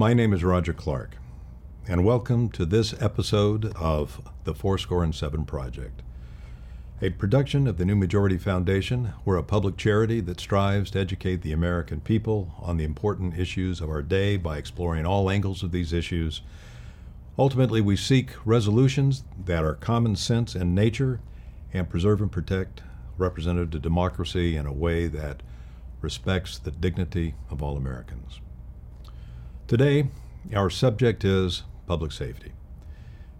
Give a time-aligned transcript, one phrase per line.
[0.00, 1.18] My name is Roger Clark,
[1.86, 6.00] and welcome to this episode of the Fourscore and Seven Project,
[7.02, 9.12] a production of the New Majority Foundation.
[9.26, 13.82] We're a public charity that strives to educate the American people on the important issues
[13.82, 16.40] of our day by exploring all angles of these issues.
[17.38, 21.20] Ultimately, we seek resolutions that are common sense in nature
[21.74, 22.80] and preserve and protect
[23.18, 25.42] representative democracy in a way that
[26.00, 28.40] respects the dignity of all Americans.
[29.70, 30.08] Today,
[30.52, 32.50] our subject is public safety.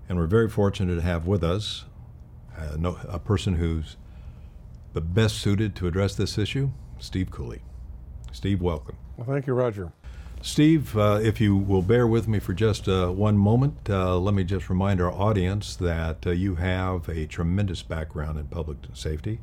[0.09, 1.87] And we're very fortunate to have with us
[2.57, 3.97] uh, no, a person who's
[4.93, 6.71] the best suited to address this issue,
[7.01, 7.63] Steve Cooley.
[8.31, 8.97] Steve, welcome.
[9.17, 9.91] Well, thank you, Roger.
[10.41, 14.33] Steve, uh, if you will bear with me for just uh, one moment, uh, let
[14.33, 19.41] me just remind our audience that uh, you have a tremendous background in public safety.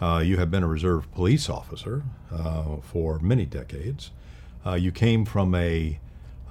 [0.00, 2.02] Uh, you have been a reserve police officer
[2.32, 4.10] uh, for many decades.
[4.76, 6.00] you came from a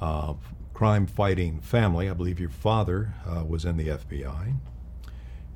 [0.02, 0.34] uh,
[0.74, 2.10] crime fighting family.
[2.10, 4.56] I believe your father uh, was in the FBI,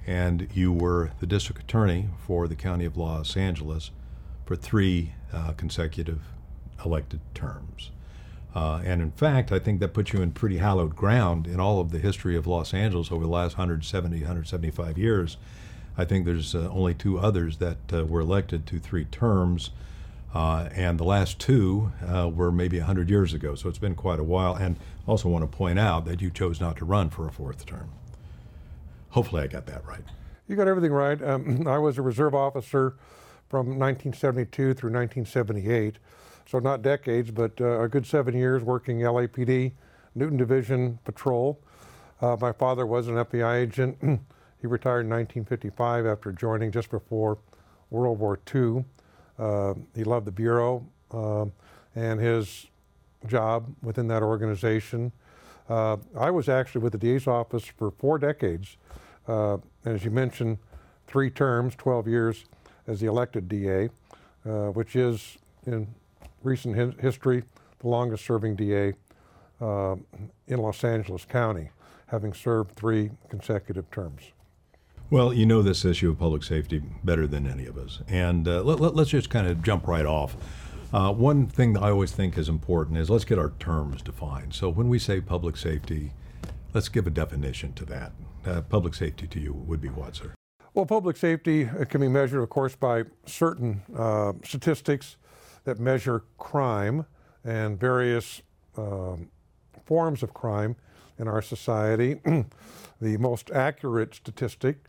[0.05, 3.91] and you were the district attorney for the county of Los Angeles
[4.45, 6.21] for three uh, consecutive
[6.83, 7.91] elected terms.
[8.53, 11.79] Uh, and in fact, I think that puts you in pretty hallowed ground in all
[11.79, 15.37] of the history of Los Angeles over the last 170, 175 years.
[15.97, 19.71] I think there's uh, only two others that uh, were elected to three terms.
[20.33, 24.19] Uh, and the last two uh, were maybe 100 years ago, so it's been quite
[24.19, 24.55] a while.
[24.55, 27.65] And also want to point out that you chose not to run for a fourth
[27.65, 27.91] term.
[29.09, 30.03] Hopefully, I got that right.
[30.47, 31.21] You got everything right.
[31.21, 32.95] Um, I was a reserve officer
[33.49, 35.97] from 1972 through 1978,
[36.45, 39.73] so not decades, but uh, a good seven years working LAPD,
[40.15, 41.59] Newton Division Patrol.
[42.21, 43.97] Uh, my father was an FBI agent.
[44.61, 47.37] he retired in 1955 after joining just before
[47.89, 48.85] World War II.
[49.37, 51.45] Uh, he loved the Bureau uh,
[51.95, 52.67] and his
[53.27, 55.11] job within that organization.
[55.69, 58.77] Uh, I was actually with the DA's office for four decades.
[59.27, 60.57] Uh, and as you mentioned,
[61.07, 62.45] three terms, 12 years
[62.87, 63.89] as the elected DA,
[64.45, 65.87] uh, which is in
[66.43, 67.43] recent hi- history
[67.79, 68.93] the longest serving DA
[69.59, 69.95] uh,
[70.47, 71.69] in Los Angeles County,
[72.07, 74.21] having served three consecutive terms.
[75.11, 77.99] Well, you know this issue of public safety better than any of us.
[78.07, 80.37] And uh, let, us let, just kind of jump right off.
[80.93, 84.53] Uh, one thing that I always think is important is let's get our terms defined.
[84.53, 86.13] So when we say public safety,
[86.73, 88.13] let's give a definition to that.
[88.45, 90.33] Uh, public safety to you would be what, sir?
[90.73, 95.17] Well, public safety can be measured, of course, by certain uh, statistics
[95.65, 97.05] that measure crime
[97.43, 98.43] and various
[98.77, 99.27] um,
[99.83, 100.77] forms of crime
[101.19, 102.21] in our society.
[103.01, 104.85] the most accurate statistic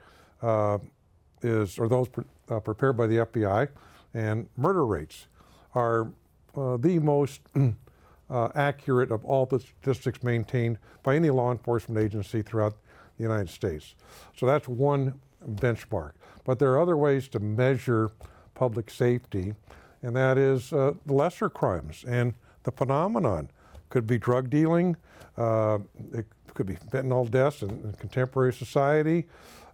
[1.43, 3.69] is, or those pre- uh, prepared by the FBI,
[4.15, 5.27] and murder rates
[5.75, 6.13] are
[6.57, 7.41] uh, the most
[8.31, 12.75] uh, accurate of all the statistics maintained by any law enforcement agency throughout
[13.17, 13.95] the United States.
[14.37, 15.21] So that's one
[15.55, 16.13] benchmark.
[16.45, 18.11] But there are other ways to measure
[18.55, 19.55] public safety,
[20.03, 23.51] and that is uh, lesser crimes and the phenomenon.
[23.89, 24.97] Could be drug dealing,
[25.37, 25.79] uh,
[26.13, 29.27] it could be fentanyl deaths in, in contemporary society.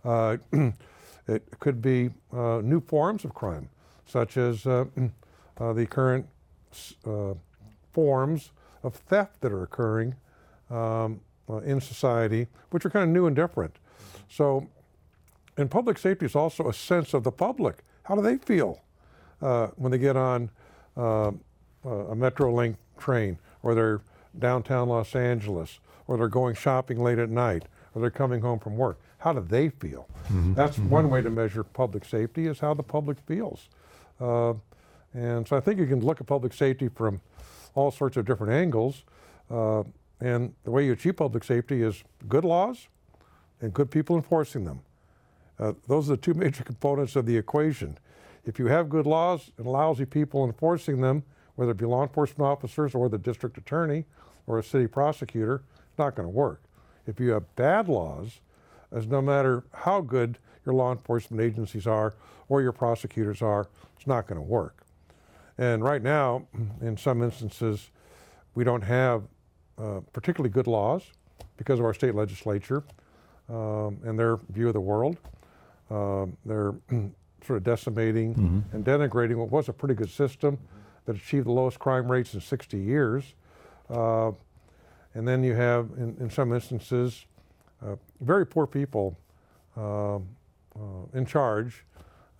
[0.05, 0.37] Uh,
[1.29, 3.69] it could be uh, new forms of crime,
[4.07, 4.85] such as uh,
[5.59, 6.27] the current
[7.93, 8.51] forms
[8.83, 10.15] of theft that are occurring
[10.71, 11.21] um,
[11.65, 13.75] in society, which are kind of new and different.
[14.29, 14.69] So,
[15.57, 17.79] and public safety is also a sense of the public.
[18.05, 18.81] How do they feel
[19.43, 20.51] uh, when they get on
[20.97, 21.33] uh,
[21.85, 24.01] a Metrolink train, or they're
[24.39, 27.65] downtown Los Angeles, or they're going shopping late at night,
[27.99, 29.01] or they're coming home from work?
[29.19, 30.09] How do they feel?
[30.25, 30.55] Mm-hmm.
[30.55, 30.91] That's mm-hmm.
[30.91, 33.69] one way to measure public safety is how the public feels.
[34.21, 34.55] Uh,
[35.15, 37.21] and so I think you can look at public safety from
[37.75, 39.03] all sorts of different angles.
[39.51, 39.83] Uh,
[40.21, 42.89] and the way you achieve public safety is good laws
[43.61, 44.81] and good people enforcing them.
[45.59, 47.99] Uh, those are the two major components of the equation.
[48.45, 51.25] If you have good laws and lousy people enforcing them,
[51.57, 54.05] whether it be law enforcement officers or the district attorney
[54.47, 56.63] or a city prosecutor, it's not going to work.
[57.09, 58.41] If you have bad laws
[58.93, 62.15] as no matter how good your law enforcement agencies are
[62.49, 63.67] or your prosecutors are,
[63.97, 64.85] it's not going to work.
[65.57, 66.47] And right now,
[66.81, 67.91] in some instances,
[68.55, 69.23] we don't have
[69.79, 71.03] uh, particularly good laws
[71.57, 72.85] because of our state legislature
[73.49, 75.19] um, and their view of the world.
[75.91, 76.75] Uh, they're
[77.47, 78.77] sort of decimating mm-hmm.
[78.77, 80.59] and denigrating what was a pretty good system
[81.07, 83.35] that achieved the lowest crime rates in 60 years.
[83.89, 84.33] Uh,
[85.15, 87.27] and then you have, in, in some instances,
[87.83, 89.17] uh, very poor people
[89.77, 90.29] um,
[90.77, 90.81] uh,
[91.15, 91.85] in charge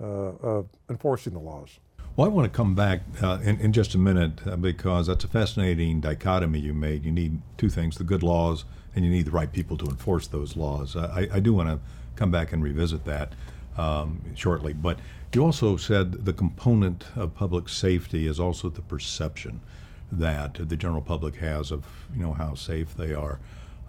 [0.01, 1.79] uh, of enforcing the laws.
[2.17, 5.25] Well, I want to come back uh, in, in just a minute uh, because that's
[5.25, 7.05] a fascinating dichotomy you made.
[7.05, 10.27] You need two things the good laws, and you need the right people to enforce
[10.27, 10.97] those laws.
[10.97, 11.79] I, I do want to
[12.17, 13.35] come back and revisit that
[13.77, 14.73] um, shortly.
[14.73, 14.99] But
[15.33, 19.61] you also said the component of public safety is also the perception
[20.11, 21.85] that the general public has of
[22.15, 23.39] you know how safe they are.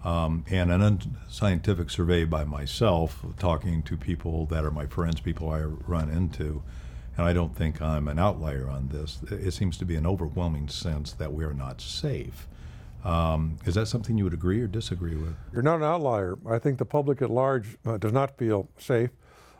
[0.02, 5.50] Um, and an unscientific survey by myself, talking to people that are my friends, people
[5.50, 6.62] I run into,
[7.18, 9.20] and I don't think I'm an outlier on this.
[9.30, 12.48] It seems to be an overwhelming sense that we are not safe.
[13.04, 15.34] Um, is that something you would agree or disagree with?
[15.52, 16.38] You're not an outlier.
[16.48, 19.10] I think the public at large uh, does not feel safe,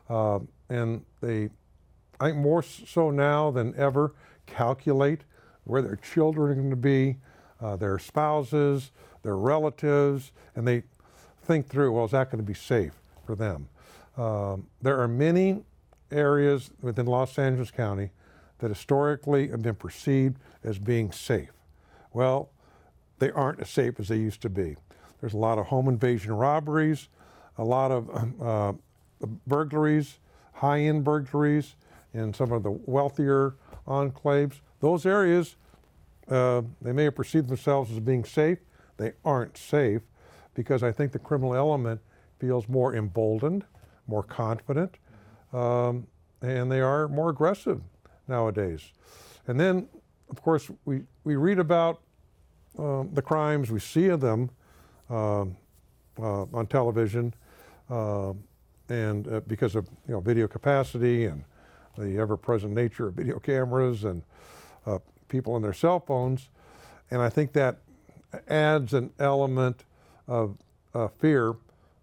[0.08, 1.50] uh, and they,
[2.18, 4.14] I think more so now than ever,
[4.46, 5.22] calculate
[5.70, 7.16] where their children are going to be,
[7.60, 8.90] uh, their spouses,
[9.22, 10.82] their relatives, and they
[11.44, 12.94] think through, well, is that going to be safe
[13.24, 13.68] for them?
[14.16, 15.62] Um, there are many
[16.10, 18.10] areas within Los Angeles County
[18.58, 21.52] that historically have been perceived as being safe.
[22.12, 22.50] Well,
[23.18, 24.76] they aren't as safe as they used to be.
[25.20, 27.08] There's a lot of home invasion robberies,
[27.58, 28.72] a lot of uh,
[29.46, 30.18] burglaries,
[30.54, 31.76] high end burglaries
[32.12, 33.54] in some of the wealthier
[33.86, 34.60] enclaves.
[34.80, 35.56] Those areas,
[36.30, 38.58] uh, they may have perceived themselves as being safe.
[38.96, 40.02] They aren't safe
[40.54, 42.00] because I think the criminal element
[42.38, 43.64] feels more emboldened,
[44.06, 44.96] more confident,
[45.52, 46.06] um,
[46.42, 47.80] and they are more aggressive
[48.28, 48.92] nowadays.
[49.46, 49.88] And then,
[50.30, 52.00] of course, we, we read about
[52.78, 54.50] um, the crimes, we see them
[55.08, 55.56] um,
[56.18, 57.34] uh, on television,
[57.90, 58.32] uh,
[58.88, 61.44] and uh, because of you know video capacity and
[61.98, 64.22] the ever-present nature of video cameras and
[64.86, 64.98] uh,
[65.30, 66.50] people on their cell phones,
[67.10, 67.78] and I think that
[68.48, 69.84] adds an element
[70.28, 70.58] of
[70.94, 71.54] uh, fear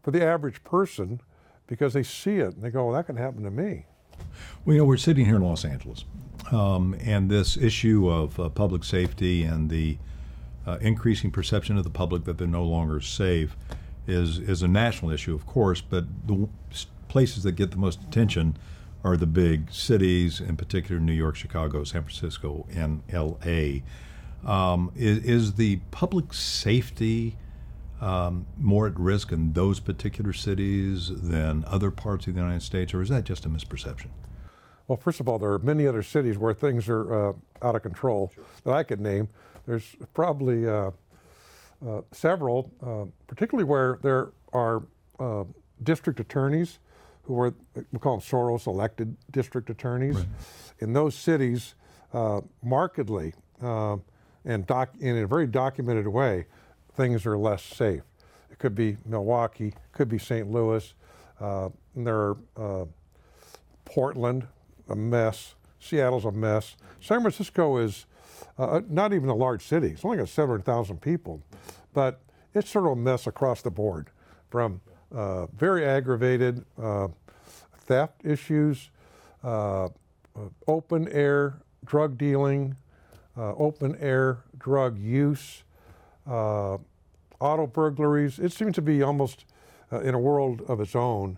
[0.02, 1.22] for the average person
[1.68, 3.86] because they see it and they go, well, that can happen to me.
[4.66, 6.06] Well, you know, we're sitting here in Los Angeles,
[6.52, 9.98] um, and this issue of uh, public safety and the
[10.66, 13.56] uh, increasing perception of the public that they're no longer safe
[14.08, 15.82] is is a national issue, of course.
[15.82, 16.48] But the
[17.08, 18.58] places that get the most attention
[19.04, 23.84] are the big cities, in particular New York, Chicago, San Francisco, and L.A.
[24.46, 27.38] Um, is, is the public safety
[28.02, 32.94] um, more at risk in those particular cities than other parts of the United States,
[32.94, 34.08] or is that just a misperception?
[34.88, 37.82] Well, first of all, there are many other cities where things are uh, out of
[37.82, 38.44] control sure.
[38.64, 39.28] that I could name.
[39.66, 40.92] There's probably uh,
[41.86, 44.84] uh, several, uh, particularly where there are
[45.20, 45.44] uh,
[45.84, 46.80] district attorneys
[47.28, 50.16] who are, we call them Soros elected district attorneys.
[50.16, 50.28] Right.
[50.80, 51.76] In those cities,
[52.14, 53.34] uh, markedly
[54.48, 56.46] and doc- in a very documented way,
[56.96, 58.02] things are less safe.
[58.50, 60.50] It could be Milwaukee, could be St.
[60.50, 60.94] Louis.
[61.40, 62.86] Uh, there are uh,
[63.86, 64.48] Portland,
[64.90, 65.56] a mess.
[65.80, 66.76] Seattle's a mess.
[67.02, 68.06] San Francisco is
[68.58, 69.90] uh, uh not even a large city.
[69.90, 71.44] It's only got 700,000 people,
[71.94, 72.22] but
[72.54, 74.10] it's sort of a mess across the board
[74.50, 74.82] from
[75.16, 77.08] uh, very aggravated uh,
[77.86, 78.90] theft issues,
[80.68, 82.76] open air drug dealing,
[83.38, 85.64] open air drug use,
[86.28, 86.78] uh,
[87.40, 88.40] auto burglaries.
[88.40, 89.46] It seems to be almost
[89.92, 91.38] uh, in a world of its own.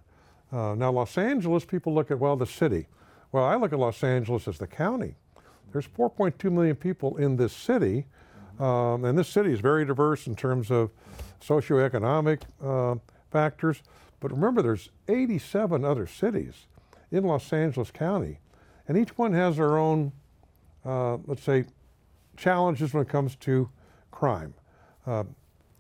[0.52, 2.88] Uh, now, Los Angeles, people look at, well, the city.
[3.32, 5.16] Well, I look at Los Angeles as the county.
[5.72, 8.06] There's 4.2 million people in this city,
[8.60, 10.90] um, and this city is very diverse in terms of
[11.40, 12.96] socioeconomic uh,
[13.32, 13.82] factors.
[14.20, 16.68] But remember, there's 87 other cities
[17.12, 18.40] in Los Angeles County,
[18.88, 20.12] and each one has their own,
[20.86, 21.66] uh, let's say,
[22.38, 23.70] challenges when it comes to
[24.12, 24.54] crime.
[25.06, 25.24] Uh,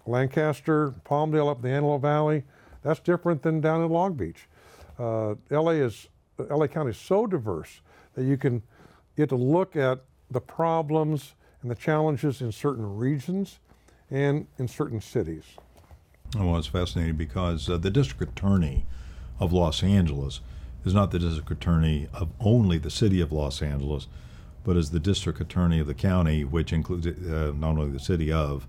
[0.06, 2.44] Lancaster, Palmdale up the Antelope Valley,
[2.82, 4.48] that's different than down in Long Beach.
[4.98, 7.82] Uh, LA is LA County is so diverse
[8.13, 8.62] that you can
[9.18, 13.60] get to look at the problems and the challenges in certain regions
[14.10, 15.44] and in certain cities.
[16.36, 18.86] Well, it's fascinating because uh, the district attorney
[19.39, 20.41] of Los Angeles
[20.86, 24.07] is not the district attorney of only the city of Los Angeles,
[24.63, 28.31] but is the district attorney of the county, which includes uh, not only the city
[28.31, 28.67] of,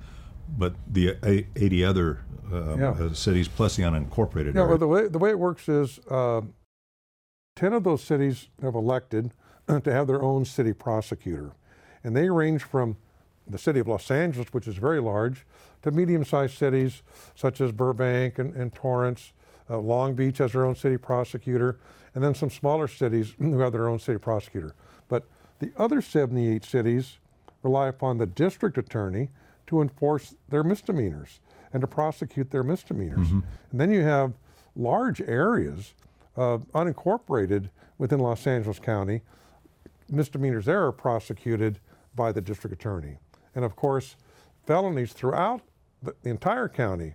[0.57, 1.17] but the
[1.57, 2.21] 80 other
[2.53, 2.91] uh, yeah.
[2.91, 4.67] Uh, cities plus the unincorporated yeah, area.
[4.67, 6.41] Well, the way the way it works is, uh,
[7.55, 9.33] ten of those cities have elected
[9.69, 11.53] to have their own city prosecutor,
[12.03, 12.97] and they range from
[13.51, 15.47] the city of Los Angeles, which is very large,
[15.83, 17.03] to medium-sized cities
[17.35, 19.33] such as Burbank and, and Torrance.
[19.69, 21.79] Uh, Long Beach has their own city prosecutor,
[22.15, 24.75] and then some smaller cities who have their own city prosecutor.
[25.09, 25.25] But
[25.59, 27.19] the other 78 cities
[27.63, 29.31] rely upon the district attorney
[29.67, 31.41] to enforce their misdemeanors
[31.73, 33.29] and to prosecute their misdemeanors.
[33.29, 33.41] Mm-hmm.
[33.71, 34.33] And then you have
[34.75, 35.95] large areas
[36.37, 39.23] uh, unincorporated within Los Angeles County,
[40.09, 41.79] misdemeanors there are prosecuted
[42.15, 43.19] by the district attorney.
[43.55, 44.17] And of course,
[44.67, 45.63] felonies throughout
[46.03, 47.15] the entire county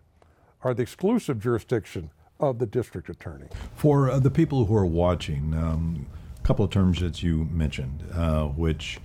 [0.62, 3.48] are the exclusive jurisdiction of the district attorney.
[3.76, 8.04] For uh, the people who are watching, um, a couple of terms that you mentioned,
[8.14, 9.00] uh, which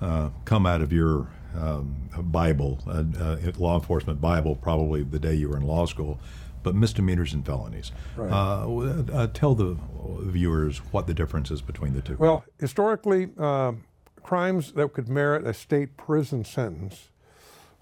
[0.00, 5.34] uh, come out of your um, Bible, uh, uh, law enforcement Bible, probably the day
[5.34, 6.18] you were in law school,
[6.62, 7.92] but misdemeanors and felonies.
[8.16, 8.30] Right.
[8.30, 9.76] Uh, tell the
[10.22, 12.16] viewers what the difference is between the two.
[12.18, 13.84] Well, historically, um,
[14.24, 17.10] crimes that could merit a state prison sentence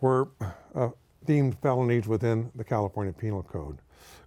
[0.00, 0.28] were
[1.24, 3.78] deemed felonies within the California Penal Code.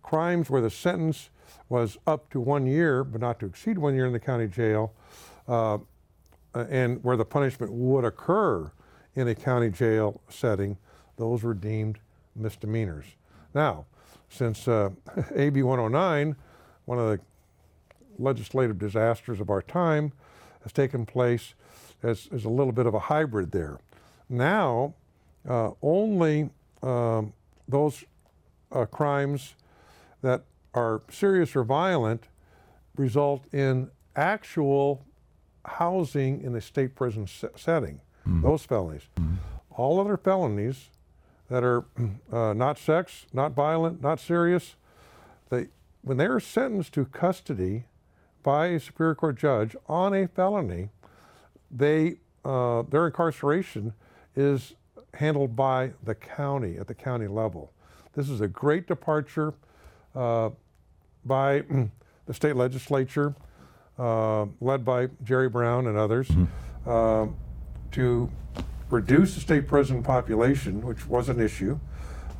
[0.01, 1.29] Crimes where the sentence
[1.67, 4.93] was up to one year, but not to exceed one year in the county jail,
[5.47, 5.77] uh,
[6.53, 8.71] and where the punishment would occur
[9.15, 10.77] in a county jail setting,
[11.17, 11.99] those were deemed
[12.33, 13.05] misdemeanors.
[13.53, 13.85] Now,
[14.29, 14.91] since uh,
[15.35, 16.35] AB 109,
[16.85, 17.19] one of the
[18.17, 20.13] legislative disasters of our time,
[20.63, 21.53] has taken place
[22.05, 23.79] as, as a little bit of a hybrid there.
[24.29, 24.93] Now,
[25.47, 26.49] uh, only
[26.81, 27.33] um,
[27.67, 28.03] those
[28.71, 29.55] uh, crimes
[30.21, 30.43] that
[30.73, 32.27] are serious or violent
[32.95, 35.03] result in actual
[35.65, 38.41] housing in a state prison setting, mm-hmm.
[38.41, 39.03] those felonies.
[39.17, 39.35] Mm-hmm.
[39.71, 40.89] All other felonies
[41.49, 41.85] that are
[42.31, 44.75] uh, not sex, not violent, not serious,
[45.49, 45.67] they,
[46.01, 47.85] when they are sentenced to custody
[48.43, 50.89] by a Superior Court judge on a felony,
[51.75, 53.93] they, uh, their incarceration
[54.35, 54.73] is
[55.13, 57.71] handled by the county at the county level.
[58.13, 59.53] This is a great departure
[60.15, 60.51] uh,
[61.25, 61.63] by
[62.25, 63.35] the state legislature,
[63.99, 66.89] uh, led by Jerry Brown and others, mm-hmm.
[66.89, 67.27] uh,
[67.91, 68.29] to
[68.89, 71.79] reduce the state prison population, which was an issue,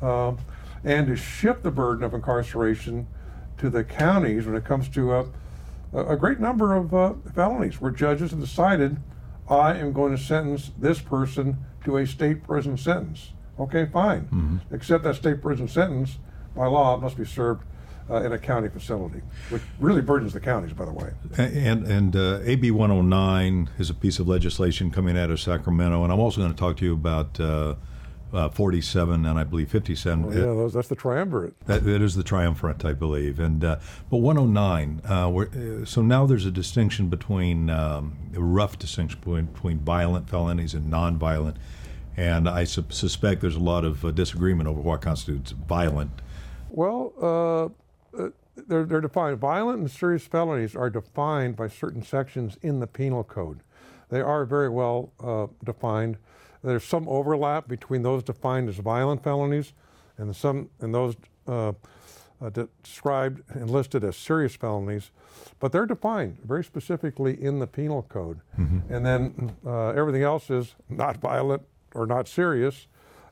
[0.02, 0.38] um,
[0.84, 3.06] and to shift the burden of incarceration
[3.58, 5.26] to the counties when it comes to a,
[5.92, 8.98] a great number of uh, felonies where judges have decided
[9.48, 13.32] I am going to sentence this person to a state prison sentence.
[13.58, 14.22] Okay, fine.
[14.22, 14.74] Mm-hmm.
[14.74, 16.18] Except that state prison sentence,
[16.54, 17.62] by law, must be served
[18.10, 21.10] uh, in a county facility, which really burdens the counties, by the way.
[21.38, 26.12] And and uh, AB 109 is a piece of legislation coming out of Sacramento, and
[26.12, 27.40] I'm also going to talk to you about.
[27.40, 27.74] Uh,
[28.32, 30.24] uh, 47 and I believe 57.
[30.24, 31.58] Oh, yeah, those, that's the triumvirate.
[31.66, 33.38] That, that is the triumvirate, I believe.
[33.38, 33.78] And uh,
[34.10, 35.02] but 109.
[35.08, 40.28] Uh, uh, so now there's a distinction between um, a rough distinction between, between violent
[40.28, 41.56] felonies and nonviolent,
[42.16, 46.10] and I su- suspect there's a lot of uh, disagreement over what constitutes violent.
[46.70, 47.12] Well,
[48.12, 48.28] uh,
[48.66, 49.38] they're, they're defined.
[49.38, 53.60] Violent and serious felonies are defined by certain sections in the penal code.
[54.08, 55.10] They are very well
[55.64, 56.16] defined.
[56.66, 59.72] There's some overlap between those defined as violent felonies
[60.18, 61.14] and some and those
[61.46, 61.72] uh,
[62.40, 62.50] uh,
[62.82, 65.12] described and listed as serious felonies,
[65.60, 68.40] but they're defined very specifically in the penal code.
[68.58, 68.92] Mm-hmm.
[68.92, 71.62] And then uh, everything else is not violent
[71.94, 72.88] or not serious,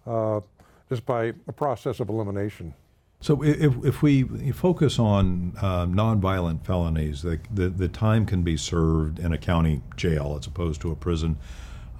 [0.06, 0.40] uh,
[0.88, 2.72] just by a process of elimination.
[3.20, 4.22] So if, if we
[4.52, 9.82] focus on uh, nonviolent felonies, the, the, the time can be served in a county
[9.96, 11.36] jail as opposed to a prison.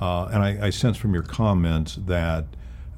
[0.01, 2.47] Uh, and I, I, sense from your comments that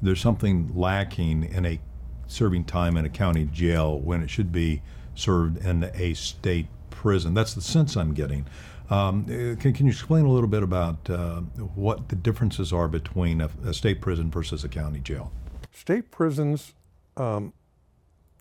[0.01, 1.79] there's something lacking in a
[2.25, 4.81] serving time in a county jail when it should be
[5.15, 7.33] served in a state prison.
[7.33, 8.45] That's the sense I'm getting.
[8.89, 11.41] Um, can, can, you explain a little bit about uh,
[11.75, 15.31] what the differences are between a, a, state prison versus a county jail?
[15.73, 16.73] State prisons
[17.17, 17.51] um,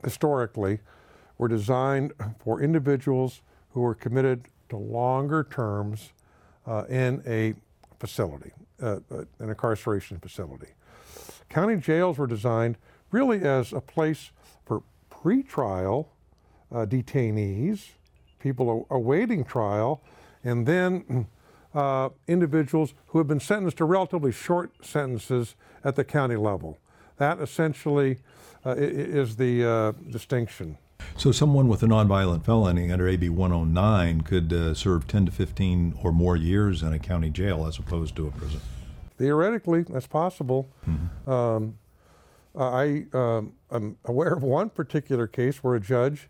[0.04, 0.78] historically
[1.36, 6.12] were designed for individuals who were committed to longer terms
[6.66, 7.54] uh, in a
[7.98, 10.68] facility, uh, uh, an incarceration facility.
[11.48, 12.76] County jails were designed
[13.10, 14.30] really as a place
[14.64, 16.06] for pretrial
[16.72, 17.90] uh, detainees,
[18.40, 20.02] people awaiting trial,
[20.44, 21.26] and then
[21.74, 26.78] uh, individuals who have been sentenced to relatively short sentences at the county level.
[27.18, 28.18] That essentially
[28.64, 30.78] uh, is the uh, distinction.
[31.18, 35.98] So, someone with a nonviolent felony under AB 109 could uh, serve 10 to 15
[36.02, 38.60] or more years in a county jail as opposed to a prison.
[39.16, 40.68] Theoretically, that's possible.
[40.86, 41.30] Mm-hmm.
[41.30, 41.78] Um,
[42.54, 46.28] I um, am aware of one particular case where a judge,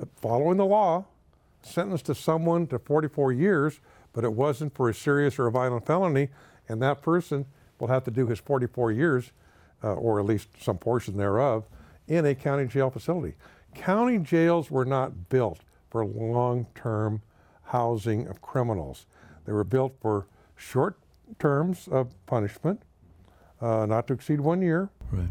[0.00, 1.04] uh, following the law,
[1.62, 3.80] sentenced to someone to 44 years,
[4.12, 6.28] but it wasn't for a serious or a violent felony,
[6.68, 7.46] and that person
[7.78, 9.32] will have to do his 44 years,
[9.82, 11.64] uh, or at least some portion thereof,
[12.06, 13.34] in a county jail facility.
[13.74, 17.22] County jails were not built for long term
[17.64, 19.06] housing of criminals.
[19.44, 20.26] They were built for
[20.56, 20.98] short
[21.38, 22.82] terms of punishment,
[23.60, 25.28] uh, not to exceed one year, right.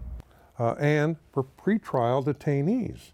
[0.59, 3.11] uh, and for pretrial detainees.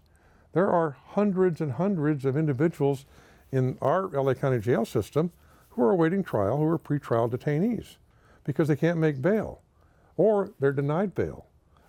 [0.52, 3.06] There are hundreds and hundreds of individuals
[3.52, 5.32] in our LA County jail system
[5.70, 7.96] who are awaiting trial who are pretrial detainees
[8.44, 9.62] because they can't make bail
[10.16, 11.46] or they're denied bail.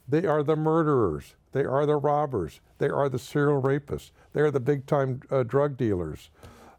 [0.07, 1.35] They are the murderers.
[1.51, 2.61] They are the robbers.
[2.77, 4.11] They are the serial rapists.
[4.33, 6.29] They are the big time uh, drug dealers.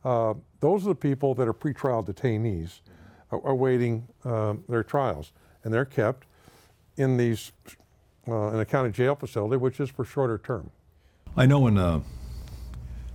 [0.05, 2.81] Uh, those are the people that are pretrial detainees
[3.33, 5.33] uh, awaiting um, their trials.
[5.65, 6.27] And they're kept
[6.97, 7.53] in these
[8.29, 10.71] uh, in a county jail facility, which is for shorter term.
[11.37, 12.03] I know in a,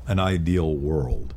[0.07, 1.33] an ideal world,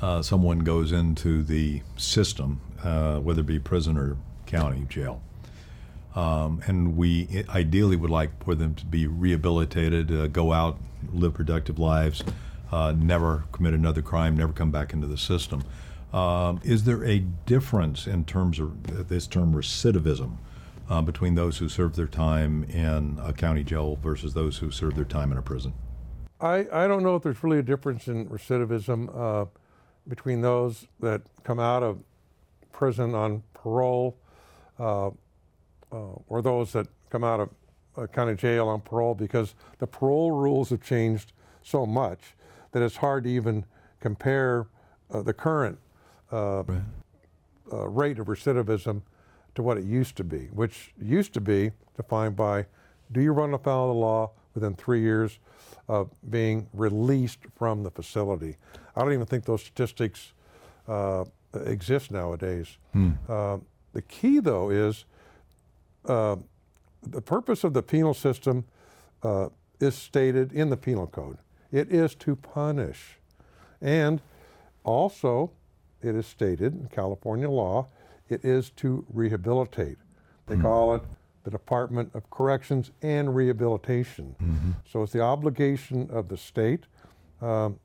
[0.00, 5.22] uh, someone goes into the system, uh, whether it be prison or county jail,
[6.14, 10.78] um, and we ideally would like for them to be rehabilitated, uh, go out,
[11.12, 12.22] live productive lives,
[12.70, 15.64] uh, never commit another crime, never come back into the system.
[16.12, 20.36] Um, is there a difference in terms of this term recidivism
[20.90, 24.94] uh, between those who serve their time in a county jail versus those who serve
[24.94, 25.72] their time in a prison?
[26.40, 29.46] I, I don't know if there's really a difference in recidivism uh,
[30.08, 32.00] between those that come out of
[32.72, 34.16] prison on parole
[34.78, 35.10] uh, uh,
[35.92, 37.50] or those that come out of
[37.96, 41.32] uh, county jail on parole because the parole rules have changed
[41.62, 42.20] so much
[42.72, 43.64] that it's hard to even
[44.00, 44.66] compare
[45.10, 45.78] uh, the current
[46.32, 46.80] uh, Right.
[47.72, 49.02] uh, rate of recidivism
[49.54, 52.66] to what it used to be, which used to be defined by
[53.12, 55.38] do you run afoul of the law within three years
[55.88, 58.56] of being released from the facility?
[58.96, 60.32] I don't even think those statistics
[60.88, 61.24] uh,
[61.66, 62.78] exist nowadays.
[63.28, 63.58] Uh,
[63.92, 65.04] the key, though, is
[66.04, 66.36] uh,
[67.02, 68.64] the purpose of the penal system
[69.22, 69.48] uh,
[69.80, 71.38] is stated in the penal code.
[71.70, 73.18] It is to punish.
[73.80, 74.20] And
[74.84, 75.52] also,
[76.00, 77.88] it is stated in California law,
[78.28, 79.98] it is to rehabilitate.
[80.46, 81.02] They call it
[81.44, 84.74] the Department of Corrections and Rehabilitation.
[84.90, 86.84] So it's the obligation of the state
[87.40, 87.78] um,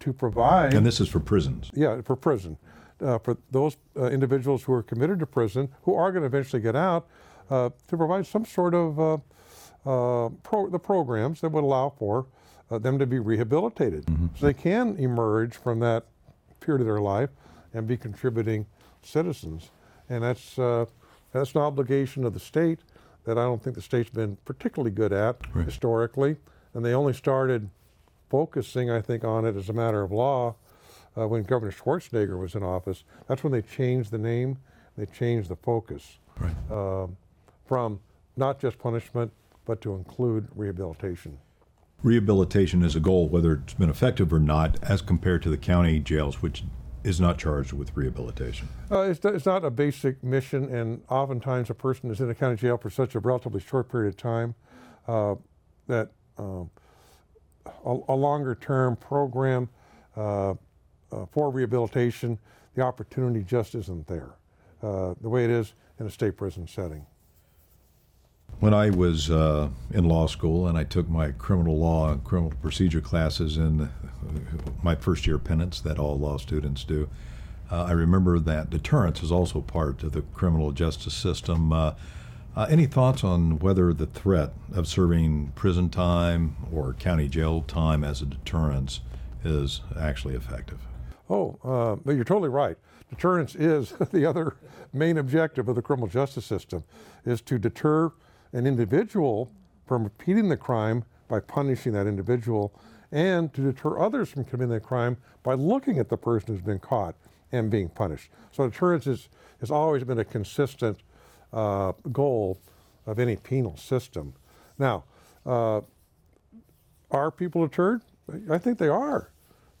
[0.00, 0.74] to provide.
[0.74, 1.70] And this is for prisons.
[1.74, 2.56] Yeah, for prison.
[3.00, 6.62] Uh, for those uh, individuals who are committed to prison, who are going to eventually
[6.62, 7.08] get out,
[7.50, 9.14] uh, to provide some sort of uh,
[9.84, 12.26] uh, pro- the programs that would allow for
[12.70, 14.04] uh, them to be rehabilitated,
[14.38, 16.04] so they can emerge from that
[16.60, 17.30] period of their life
[17.74, 18.64] and be contributing
[19.02, 19.70] citizens.
[20.08, 20.86] And that's uh,
[21.32, 22.80] that's an obligation of the state
[23.24, 25.64] that I don't think the state's been particularly good at Right.
[25.64, 26.36] historically,
[26.74, 27.68] and they only started
[28.30, 30.56] focusing, I think, on it as a matter of law
[31.16, 33.04] uh, when Governor Schwarzenegger was in office.
[33.28, 34.58] That's when they changed the name,
[34.96, 36.54] they changed the focus Right.
[36.70, 37.16] um,
[37.66, 38.00] from
[38.36, 39.32] not just punishment,
[39.64, 41.38] but to include rehabilitation.
[42.02, 46.00] Rehabilitation is a goal, whether it's been effective or not, as compared to the county
[46.00, 46.64] jails, which
[47.04, 48.68] is not charged with rehabilitation.
[48.90, 52.56] Uh, it's, it's not a basic mission, and oftentimes a person is in a county
[52.56, 54.54] jail for such a relatively short period of time
[55.06, 55.34] uh,
[55.86, 56.70] that um,
[57.84, 59.68] a, a longer term program
[60.16, 60.54] uh, uh,
[61.30, 62.38] for rehabilitation,
[62.74, 64.32] the opportunity just isn't there
[64.82, 67.06] uh, the way it is in a state prison setting.
[68.62, 72.52] When I was uh, in law school and I took my criminal law and criminal
[72.62, 73.90] procedure classes in
[74.84, 77.08] my first year penance that all law students do,
[77.72, 81.72] uh, I remember that deterrence is also part of the criminal justice system.
[81.72, 81.94] Uh,
[82.54, 88.04] uh, any thoughts on whether the threat of serving prison time or county jail time
[88.04, 89.00] as a deterrence
[89.42, 90.78] is actually effective?
[91.28, 92.76] Oh, uh, you're totally right.
[93.10, 94.54] Deterrence is the other
[94.92, 96.84] main objective of the criminal justice system,
[97.26, 98.12] is to deter
[98.52, 99.50] an individual
[99.86, 102.72] from repeating the crime by punishing that individual,
[103.10, 106.78] and to deter others from committing the crime by looking at the person who's been
[106.78, 107.14] caught
[107.52, 108.30] and being punished.
[108.50, 109.28] So deterrence is,
[109.60, 110.98] has always been a consistent
[111.52, 112.58] uh, goal
[113.06, 114.34] of any penal system.
[114.78, 115.04] Now,
[115.44, 115.82] uh,
[117.10, 118.02] are people deterred?
[118.50, 119.30] I think they are.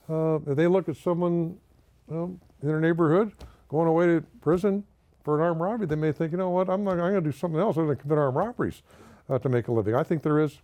[0.08, 1.58] Uh, if they look at someone
[2.10, 3.32] in their neighborhood
[3.68, 4.84] going away to prison
[5.22, 6.92] for an armed robbery, they may think, you know what, I'm not.
[6.92, 7.76] I'm going to do something else.
[7.76, 8.82] I'm going to commit armed robberies
[9.28, 9.94] uh, to make a living.
[9.94, 10.58] I think there is,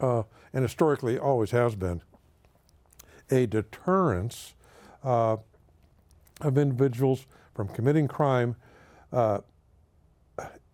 [0.00, 2.02] uh, and historically always has been,
[3.30, 4.54] a deterrence
[5.04, 5.36] uh,
[6.40, 8.56] of individuals from committing crime,
[9.12, 9.40] uh,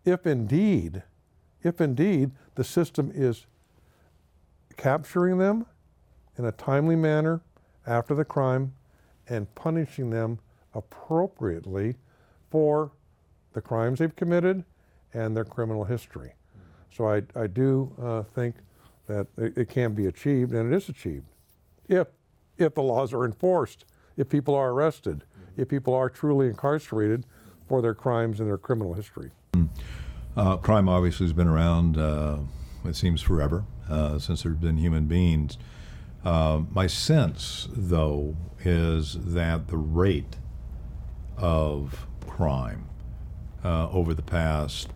[0.05, 1.03] if indeed,
[1.63, 3.47] if indeed the system is
[4.77, 5.67] capturing them
[6.37, 7.41] in a timely manner
[7.87, 8.75] after the crime
[9.29, 10.39] and punishing them
[10.75, 11.97] appropriately
[12.55, 12.93] for
[13.53, 14.63] the crimes they've committed
[15.13, 16.35] and their criminal history.
[16.89, 18.55] So I, I do uh, think
[19.09, 21.27] that it, it can be achieved, and it is achieved,
[21.89, 22.07] if,
[22.57, 23.87] if the laws are enforced,
[24.17, 25.25] if people are arrested,
[25.57, 27.27] if people are truly incarcerated
[27.67, 29.33] for their crimes and their criminal history.
[30.37, 32.39] Uh, crime obviously has been around, uh,
[32.85, 35.59] it seems, forever, uh, since there have been human beings.
[36.25, 40.37] Uh, my sense, though, is that the rate
[41.37, 42.87] of crime
[43.65, 44.89] uh, over the past,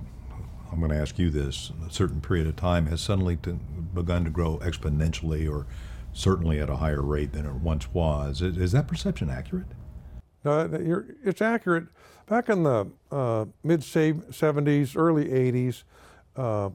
[0.70, 3.54] I'm going to ask you this, a certain period of time has suddenly to,
[3.94, 5.66] begun to grow exponentially or
[6.12, 8.42] certainly at a higher rate than it once was.
[8.42, 9.66] Is, is that perception accurate?
[10.44, 11.86] It's accurate.
[12.26, 15.82] Back in the uh, mid 70s, early 80s,
[16.36, 16.70] uh,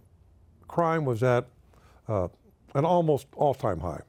[0.68, 1.48] crime was at
[2.08, 2.28] uh,
[2.74, 4.02] an almost all time high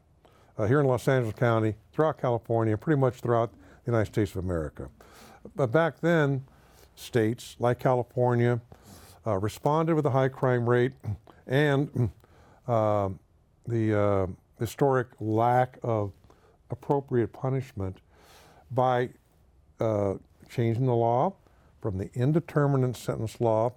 [0.58, 3.52] uh, here in Los Angeles County, throughout California, pretty much throughout
[3.84, 4.88] the United States of America.
[5.54, 6.44] But back then,
[6.94, 8.60] states like California
[9.26, 10.92] uh, responded with a high crime rate
[11.46, 12.10] and
[12.68, 13.08] uh,
[13.66, 14.26] the uh,
[14.58, 16.12] historic lack of
[16.70, 17.98] appropriate punishment
[18.70, 19.10] by
[19.80, 20.14] uh,
[20.48, 21.34] changing the law
[21.80, 23.72] from the indeterminate sentence law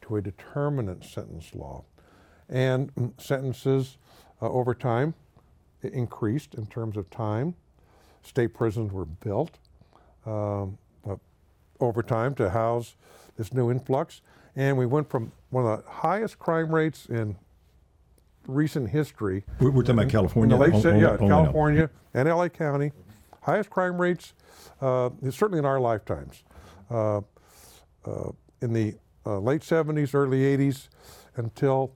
[0.00, 1.84] to a determinate sentence law.
[2.48, 3.96] And mm, sentences
[4.40, 5.14] uh, over time
[5.82, 7.54] increased in terms of time.
[8.22, 9.58] State prisons were built
[10.26, 10.78] um,
[11.82, 12.94] over time to house
[13.36, 14.22] this new influx.
[14.54, 17.36] And we went from one of the highest crime rates in
[18.46, 19.44] recent history.
[19.60, 20.54] We're, we're talking about California.
[20.54, 22.92] In the late, yeah, California and LA County,
[23.42, 24.34] highest crime rates,
[24.80, 26.42] uh, certainly in our lifetimes.
[26.90, 27.18] Uh,
[28.04, 30.88] uh, in the uh, late 70s, early 80s,
[31.36, 31.94] until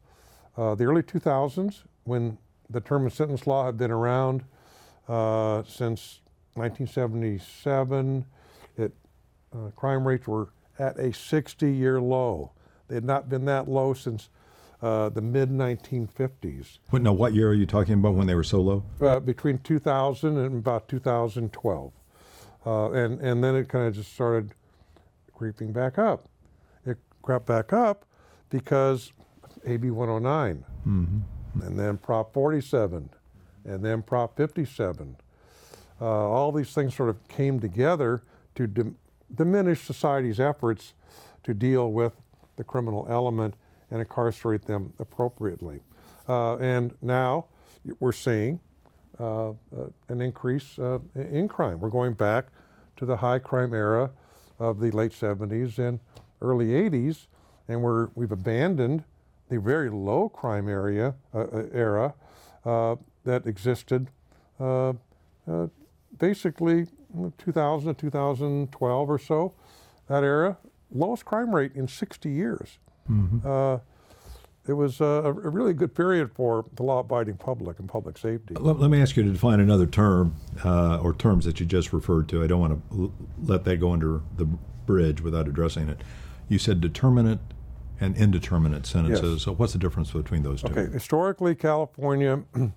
[0.56, 2.38] uh, the early 2000s, when
[2.70, 4.44] determinate sentence law had been around
[5.08, 6.20] uh, since
[6.54, 8.24] 1977.
[9.56, 12.52] Uh, crime rates were at a 60 year low.
[12.88, 14.28] They had not been that low since
[14.82, 16.78] uh, the mid 1950s.
[16.90, 18.84] What, now, what year are you talking about when they were so low?
[19.00, 21.92] Uh, between 2000 and about 2012.
[22.66, 24.52] Uh, and, and then it kind of just started
[25.34, 26.28] creeping back up.
[26.84, 28.04] It crept back up
[28.50, 29.12] because
[29.64, 30.64] AB 109.
[30.86, 31.18] Mm-hmm
[31.62, 33.08] and then Prop 47,
[33.64, 35.16] and then Prop 57.
[36.00, 38.22] Uh, all these things sort of came together
[38.54, 38.96] to dim-
[39.34, 40.94] diminish society's efforts
[41.42, 42.14] to deal with
[42.56, 43.54] the criminal element
[43.90, 45.80] and incarcerate them appropriately.
[46.28, 47.46] Uh, and now
[48.00, 48.60] we're seeing
[49.18, 49.54] uh, uh
[50.08, 51.80] an increase uh, in crime.
[51.80, 52.46] We're going back
[52.96, 54.10] to the high crime era
[54.58, 56.00] of the late 70s and
[56.42, 57.26] early 80s,
[57.68, 59.04] and we're, we've abandoned
[59.48, 62.14] the very low crime area uh, era
[63.24, 64.08] that existed
[66.18, 66.86] basically
[67.38, 69.54] 2000 to 2012 or so.
[70.08, 70.58] That era,
[70.90, 72.78] lowest crime rate in 60 years.
[73.10, 73.46] Mm-hmm.
[73.46, 73.78] Uh,
[74.68, 78.54] it was uh, a, a, really good period for the law-abiding public and public safety.
[78.54, 81.92] Let, let me ask you to define another term uh, or terms that you just
[81.92, 82.42] referred to.
[82.42, 86.02] I don't want to l- let that go under the bridge without addressing it.
[86.48, 87.38] You said determinate
[88.00, 89.34] and indeterminate sentences.
[89.34, 89.42] Yes.
[89.42, 90.68] So, what's the difference between those two?
[90.68, 92.42] Okay, historically, California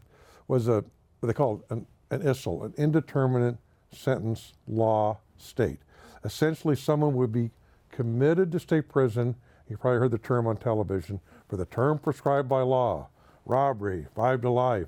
[0.48, 0.84] was a
[1.20, 3.58] what they called an, an ISL, an indeterminate
[3.92, 5.80] sentence law state.
[6.24, 7.52] Essentially, someone would be
[7.92, 9.36] committed to state prison.
[9.70, 13.08] You probably heard the term on television for the term prescribed by law:
[13.46, 14.88] robbery, five to life,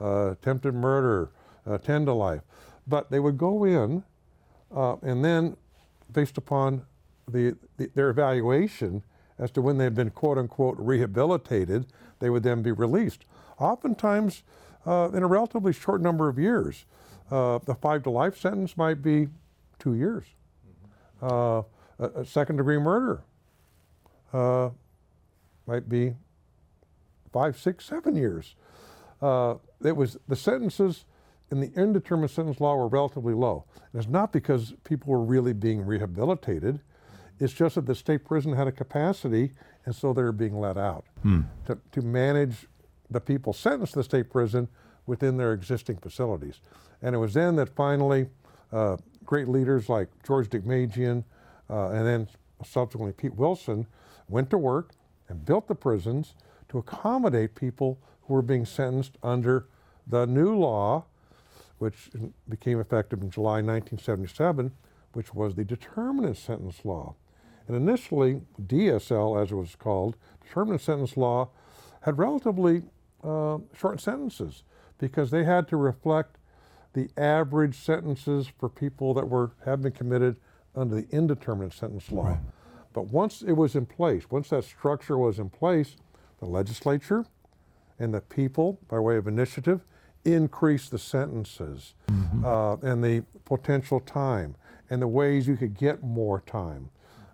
[0.00, 1.30] uh, attempted murder,
[1.66, 2.42] uh, ten to life.
[2.86, 4.04] But they would go in,
[4.74, 5.56] uh, and then,
[6.12, 6.82] based upon
[7.26, 9.02] the, the, their evaluation,
[9.38, 11.86] as to when they've been quote unquote rehabilitated,
[12.18, 13.24] they would then be released.
[13.58, 14.42] Oftentimes,
[14.88, 16.86] uh, in a relatively short number of years.
[17.30, 19.28] Uh, the five to life sentence might be
[19.78, 20.24] two years.
[21.22, 21.62] Uh,
[21.98, 23.22] a, a, second degree murder
[24.32, 24.70] uh,
[25.66, 26.14] might be
[27.32, 28.54] five, six, seven years.
[29.20, 31.04] Uh, it was the sentences
[31.50, 33.64] in the indeterminate sentence law were relatively low.
[33.92, 36.80] And it's not because people were really being rehabilitated.
[37.40, 39.52] It's just that the state prison had a capacity,
[39.84, 41.42] and so they were being let out hmm.
[41.66, 42.66] to, to manage
[43.10, 44.68] the people sentenced to the state prison
[45.06, 46.60] within their existing facilities.
[47.02, 48.28] And it was then that finally
[48.72, 51.24] uh, great leaders like George Deukmejian
[51.70, 52.28] uh, and then
[52.64, 53.86] subsequently Pete Wilson
[54.28, 54.92] went to work
[55.28, 56.34] and built the prisons
[56.68, 59.66] to accommodate people who were being sentenced under
[60.06, 61.04] the new law,
[61.78, 62.10] which
[62.48, 64.72] became effective in July 1977,
[65.12, 67.14] which was the determinate sentence law.
[67.66, 71.50] And initially, DSL, as it was called, determinate sentence law,
[72.02, 72.82] had relatively
[73.22, 74.62] uh, short sentences
[74.98, 76.38] because they had to reflect
[76.92, 80.36] the average sentences for people that were had been committed
[80.74, 82.28] under the indeterminate sentence law.
[82.28, 82.38] Right.
[82.92, 85.96] But once it was in place, once that structure was in place,
[86.40, 87.26] the legislature
[87.98, 89.84] and the people, by way of initiative,
[90.24, 92.44] increased the sentences mm-hmm.
[92.44, 94.56] uh, and the potential time
[94.90, 96.90] and the ways you could get more time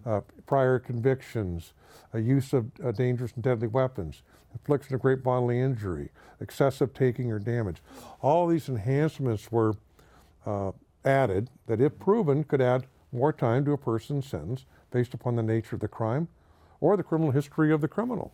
[0.07, 1.73] uh, prior convictions,
[2.13, 7.31] a use of uh, dangerous and deadly weapons, infliction of great bodily injury, excessive taking
[7.31, 7.83] or damage.
[8.21, 9.75] All these enhancements were
[10.47, 10.73] uh,
[11.05, 15.43] added that, if proven, could add more time to a person's sentence based upon the
[15.43, 16.29] nature of the crime
[16.81, 18.33] or the criminal history of the criminal.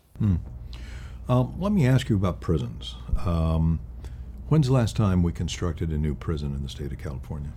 [1.28, 2.96] Um, let me ask you about prisons.
[3.24, 3.80] Um,
[4.48, 7.50] when's the last time we constructed a new prison in the state of California?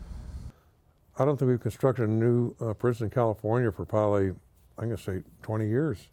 [1.17, 4.29] I don't think we've constructed a new uh, prison in California for probably,
[4.77, 6.07] I'm going to say 20 years.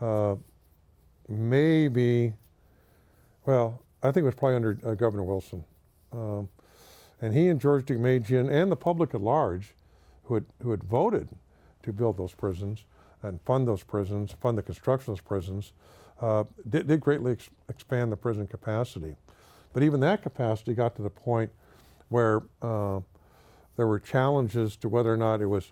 [0.00, 0.36] Uh,
[1.28, 2.32] maybe,
[3.44, 5.64] well, I think it was probably under uh, Governor Wilson.
[6.12, 6.48] Um,
[7.20, 9.74] and he and George Deukmejian and the public at large
[10.24, 11.28] who had, who had voted
[11.82, 12.84] to build those prisons
[13.22, 15.72] and fund those prisons, fund the construction of those prisons,
[16.20, 19.14] uh, did, did, greatly ex- expand the prison capacity.
[19.72, 21.50] But even that capacity got to the point
[22.08, 23.00] where uh,
[23.78, 25.70] there were challenges to whether or not it was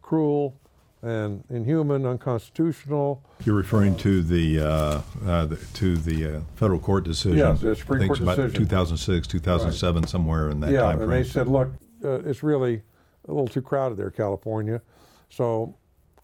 [0.00, 0.58] cruel
[1.02, 3.22] and inhuman, unconstitutional.
[3.44, 7.38] You're referring to the, uh, uh, the to the uh, federal court decision.
[7.38, 8.60] Yes, the Supreme Court about decision.
[8.60, 10.08] 2006, 2007, right.
[10.08, 11.10] somewhere in that yeah, time frame.
[11.10, 11.68] and they said, look,
[12.02, 12.80] uh, it's really
[13.28, 14.80] a little too crowded there, California.
[15.28, 15.74] So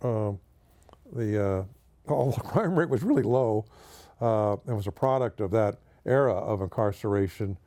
[0.01, 0.38] um,
[1.12, 1.64] the uh,
[2.07, 3.66] the crime rate was really low.
[4.22, 7.59] Uh, it was a product of that era of incarceration.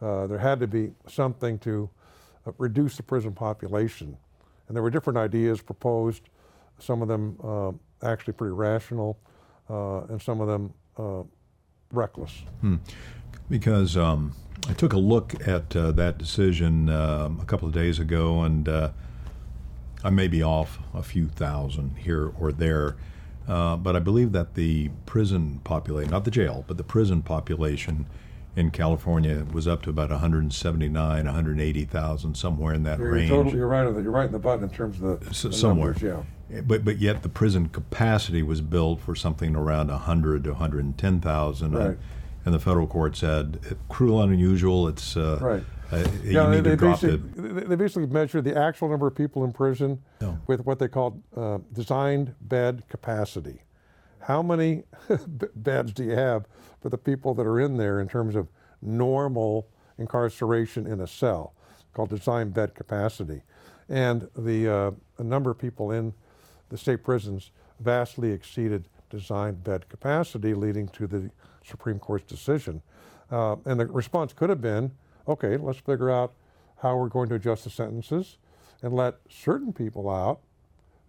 [0.00, 1.90] there had to be something to
[2.58, 4.16] reduce the prison population.
[4.68, 6.22] And there were different ideas proposed,
[6.78, 7.72] some of them uh,
[8.06, 9.18] actually pretty rational,
[9.68, 11.22] uh, and some of them uh,
[11.92, 12.42] reckless.
[12.60, 12.76] Hmm.
[13.48, 14.34] Because um,
[14.68, 18.68] I took a look at uh, that decision um, a couple of days ago, and
[18.68, 18.90] uh,
[20.04, 22.96] I may be off a few thousand here or there.
[23.48, 28.06] Uh, but I believe that the prison population, not the jail, but the prison population
[28.54, 33.30] in California was up to about 179, 180,000, somewhere in that you're, range.
[33.30, 33.84] Totally, you're right.
[33.84, 35.92] You're right in the button in terms of the, the somewhere.
[35.92, 36.60] Numbers, yeah.
[36.60, 41.72] But but yet the prison capacity was built for something around 100 to 110,000.
[41.72, 41.86] Right.
[41.86, 41.98] And,
[42.44, 44.88] and the federal court said cruel and unusual.
[44.88, 45.64] It's uh, right.
[45.90, 50.02] Uh, yeah, they, they, basically, they basically measured the actual number of people in prison
[50.22, 50.38] no.
[50.46, 53.60] with what they called uh, designed bed capacity.
[54.22, 54.84] How many
[55.56, 56.46] beds do you have
[56.80, 58.48] for the people that are in there in terms of
[58.80, 61.54] normal incarceration in a cell,
[61.92, 63.42] called design bed capacity?
[63.88, 64.90] And the, uh,
[65.22, 66.14] number of people in
[66.68, 71.30] the state prisons vastly exceeded design bed capacity, leading to the
[71.64, 72.80] Supreme Court's decision.
[73.30, 74.92] Uh, and the response could have been
[75.28, 76.32] okay, let's figure out
[76.78, 78.38] how we're going to adjust the sentences
[78.82, 80.40] and let certain people out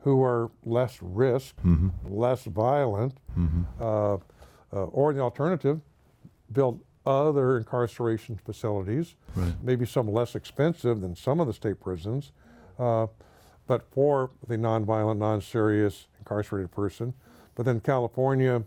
[0.04, 1.90] who are less risk, mm-hmm.
[2.06, 3.64] less violent, mm-hmm.
[3.82, 5.80] uh, uh, or the alternative,
[6.52, 9.54] build other incarceration facilities, right.
[9.62, 12.32] maybe some less expensive than some of the state prisons,
[12.80, 13.08] uh,
[13.66, 17.14] but for the nonviolent, non-serious incarcerated person.
[17.56, 18.64] But then California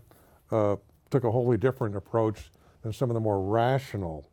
[0.51, 0.77] uh,
[1.11, 2.49] took a wholly different approach
[2.81, 4.27] than some of the more rational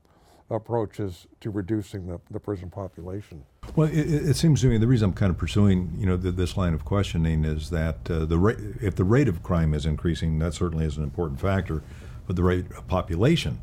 [0.51, 3.45] approaches to reducing the, the prison population.
[3.77, 6.31] Well, it, it, seems to me the reason I'm kind of pursuing, you know, the,
[6.31, 9.85] this line of questioning is that uh, the rate, if the rate of crime is
[9.85, 11.83] increasing, that certainly is an important factor,
[12.27, 13.61] but the rate of population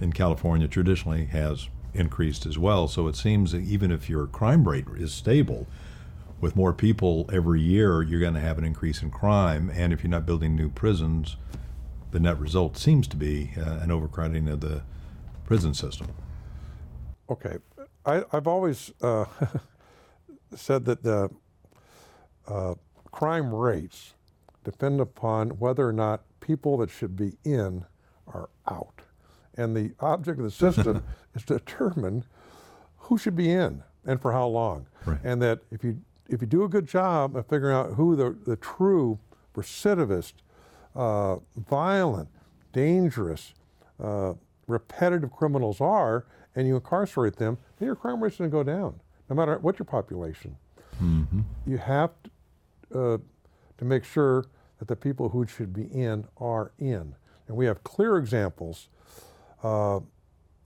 [0.00, 2.86] in California traditionally has increased as well.
[2.86, 5.66] So it seems that even if your crime rate is stable,
[6.40, 10.02] with more people every year, you're going to have an increase in crime, and if
[10.02, 11.36] you're not building new prisons,
[12.10, 14.82] the net result seems to be uh, an overcrowding of the
[15.44, 16.08] prison system.
[17.28, 17.58] Okay,
[18.10, 19.24] I, have always uh,
[20.54, 21.30] said that the
[22.46, 22.74] uh,
[23.10, 24.14] crime rates
[24.64, 27.84] depend upon whether or not people that should be in
[28.26, 29.02] are out.
[29.56, 32.24] And the object of the system is to determine
[32.96, 34.86] who should be in and for how long.
[35.04, 35.18] Right.
[35.24, 38.36] And that if you if you do a good job of figuring out who the,
[38.46, 39.18] the true
[39.56, 40.34] recidivist,
[40.94, 42.28] uh, violent,
[42.72, 43.52] dangerous,
[44.00, 44.34] uh,
[44.68, 49.00] repetitive criminals are and you incarcerate them, then your crime rate's going to go down,
[49.28, 50.56] no matter what your population.
[51.02, 51.40] Mm-hmm.
[51.66, 53.18] You have to, uh,
[53.78, 54.44] to make sure
[54.78, 57.14] that the people who should be in are in.
[57.48, 58.88] And we have clear examples.
[59.62, 59.98] Uh,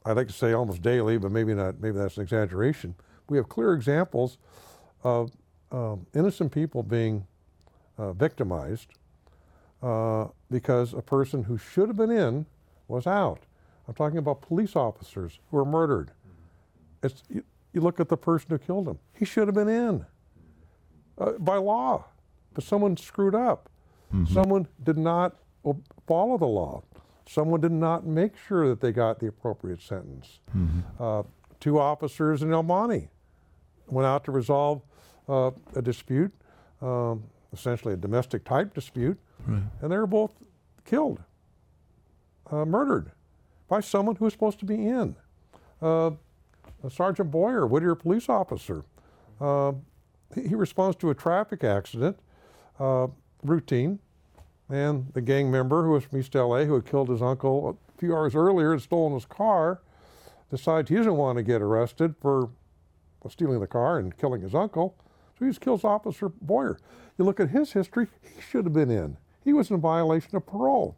[0.05, 1.81] I'd like to say almost daily, but maybe not.
[1.81, 2.95] Maybe that's an exaggeration.
[3.29, 4.39] We have clear examples
[5.03, 5.33] of
[5.73, 7.27] um, innocent people being
[7.99, 8.89] uh, victimized
[9.83, 12.47] uh, because a person who should have been in
[12.89, 13.41] was out.
[13.87, 16.11] I'm talking about police officers who were murdered.
[17.03, 18.99] It's, you, you look at the person who killed him.
[19.13, 20.07] He should have been in
[21.19, 22.07] uh, by law,
[22.55, 23.69] but someone screwed up.
[24.15, 24.33] Mm-hmm.
[24.33, 25.37] Someone did not
[26.07, 26.83] follow the law.
[27.27, 30.41] Someone did not make sure that they got the appropriate sentence.
[30.57, 31.03] Mm-hmm.
[31.03, 31.23] Uh,
[31.61, 33.09] two officers in El Monte
[33.89, 34.83] went out to resolve
[35.29, 36.33] uh, a dispute,
[36.81, 39.63] um, essentially a domestic type dispute, right.
[39.81, 40.33] and they were both
[40.85, 41.21] killed,
[42.51, 43.11] uh, murdered
[43.75, 45.17] by someone who was supposed to be in.
[45.83, 46.13] Uh,
[46.89, 48.85] Sergeant Boyer, Whittier police officer,
[49.41, 49.73] uh,
[50.33, 52.17] he, responds to a traffic accident,
[52.79, 53.09] uh,
[53.43, 53.99] routine,
[54.71, 57.99] and the gang member who was from East LA who had killed his uncle a
[58.01, 59.81] few hours earlier and stolen his car
[60.51, 62.51] decides he doesn't want to get arrested for
[63.29, 64.95] stealing the car and killing his uncle.
[65.37, 66.79] So he just kills Officer Boyer.
[67.19, 69.17] You look at his history, he should have been in.
[69.43, 70.97] He was in violation of parole.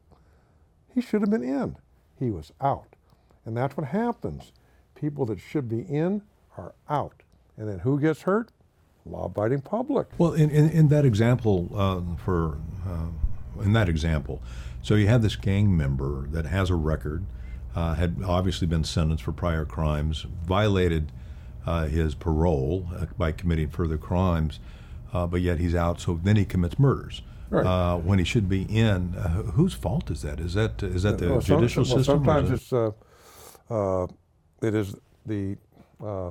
[0.94, 1.76] He should have been in.
[2.18, 2.96] He was out.
[3.44, 4.52] And that's what happens.
[4.94, 6.22] People that should be in
[6.56, 7.22] are out.
[7.56, 8.50] And then who gets hurt?
[9.04, 10.08] Law abiding public.
[10.18, 14.42] Well, in, in, in that example, uh, for uh, in that example,
[14.82, 17.24] so you have this gang member that has a record,
[17.74, 21.12] uh, had obviously been sentenced for prior crimes, violated
[21.66, 24.58] uh, his parole uh, by committing further crimes,
[25.12, 26.00] uh, but yet he's out.
[26.00, 27.22] So then he commits murders.
[27.48, 27.64] Right.
[27.66, 30.40] Uh, when he should be in, uh, whose fault is that?
[30.40, 32.22] Is that is that the Well, judicial well, system?
[32.22, 32.90] or Sometimes it's uh,
[33.70, 34.06] uh,
[34.62, 35.56] it is the
[36.04, 36.30] uh,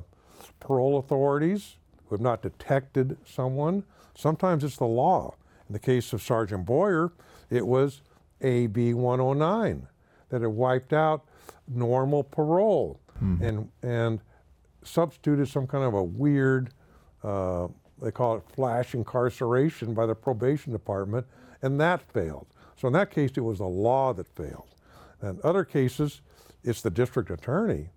[0.60, 1.76] parole authorities
[2.06, 3.84] who have not detected someone.
[4.14, 5.34] Sometimes it's the law.
[5.68, 7.12] In the case of Sergeant Boyer,
[7.50, 8.02] it was
[8.42, 9.88] AB 109
[10.28, 11.24] that had wiped out
[11.68, 13.00] normal parole
[13.40, 14.20] and and
[14.84, 16.70] substituted some kind of a weird
[17.24, 17.66] uh,
[18.00, 21.26] they call it flash incarceration by the probation department,
[21.62, 22.46] and that failed.
[22.76, 24.68] So in that case, it was the law that failed.
[25.22, 26.20] In other cases,
[26.62, 27.88] it's the district attorney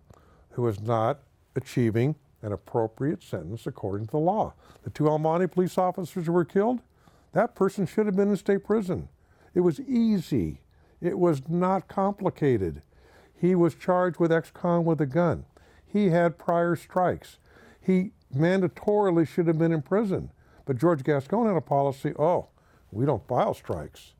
[0.51, 1.19] who is not
[1.55, 4.53] achieving an appropriate sentence according to the law.
[4.83, 6.79] The two El Monte police officers who were killed,
[7.33, 9.09] that person should have been in state prison.
[9.53, 10.61] It was easy.
[11.01, 12.81] It was not complicated.
[13.35, 15.45] He was charged with ex-con with a gun.
[15.85, 17.37] He had prior strikes.
[17.81, 20.31] He mandatorily should have been in prison.
[20.65, 22.49] But George Gascon had a policy, oh,
[22.91, 24.13] we don't file strikes.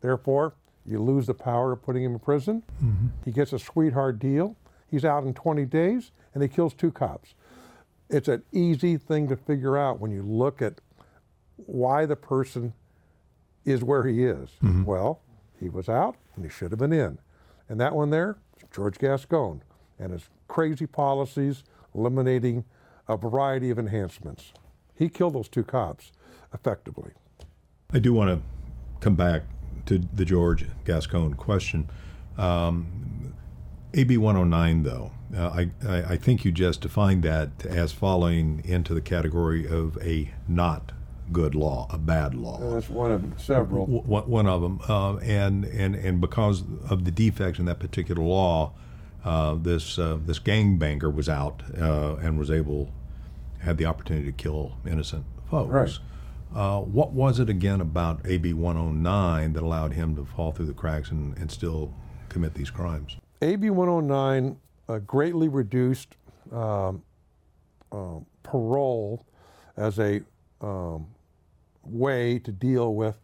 [0.00, 0.54] Therefore,
[0.84, 2.62] you lose the power of putting him in prison.
[2.82, 3.06] Mm-hmm.
[3.24, 4.56] He gets a sweetheart deal.
[4.88, 7.34] He's out in 20 days and he kills two cops.
[8.08, 10.80] It's an easy thing to figure out when you look at
[11.56, 12.72] why the person
[13.64, 14.50] is where he is.
[14.62, 14.84] Mm-hmm.
[14.84, 15.20] Well,
[15.58, 17.18] he was out and he should have been in.
[17.68, 18.36] And that one there,
[18.72, 19.62] George Gascon
[19.98, 22.64] and his crazy policies eliminating
[23.08, 24.52] a variety of enhancements.
[24.94, 26.12] He killed those two cops
[26.52, 27.12] effectively.
[27.92, 28.42] I do want to
[29.00, 29.42] come back
[29.86, 31.88] to the George Gascon question.
[32.36, 33.34] Um,
[33.94, 38.94] AB 109, though, uh, I, I, I think you just defined that as falling into
[38.94, 40.92] the category of a not
[41.32, 42.58] good law, a bad law.
[42.58, 43.86] That's one of several.
[43.86, 47.80] W- one one of them, uh, and and and because of the defects in that
[47.80, 48.72] particular law,
[49.26, 52.92] uh, this uh, this gangbanger was out uh, and was able
[53.58, 55.72] had the opportunity to kill innocent folks.
[55.72, 55.98] Right.
[56.54, 60.72] Uh, what was it again about AB 109 that allowed him to fall through the
[60.72, 61.92] cracks and, and still
[62.28, 63.16] commit these crimes?
[63.42, 64.56] AB 109
[64.88, 66.16] uh, greatly reduced
[66.52, 67.02] um,
[67.90, 69.26] uh, parole
[69.76, 70.20] as a
[70.60, 71.08] um,
[71.82, 73.18] way to deal with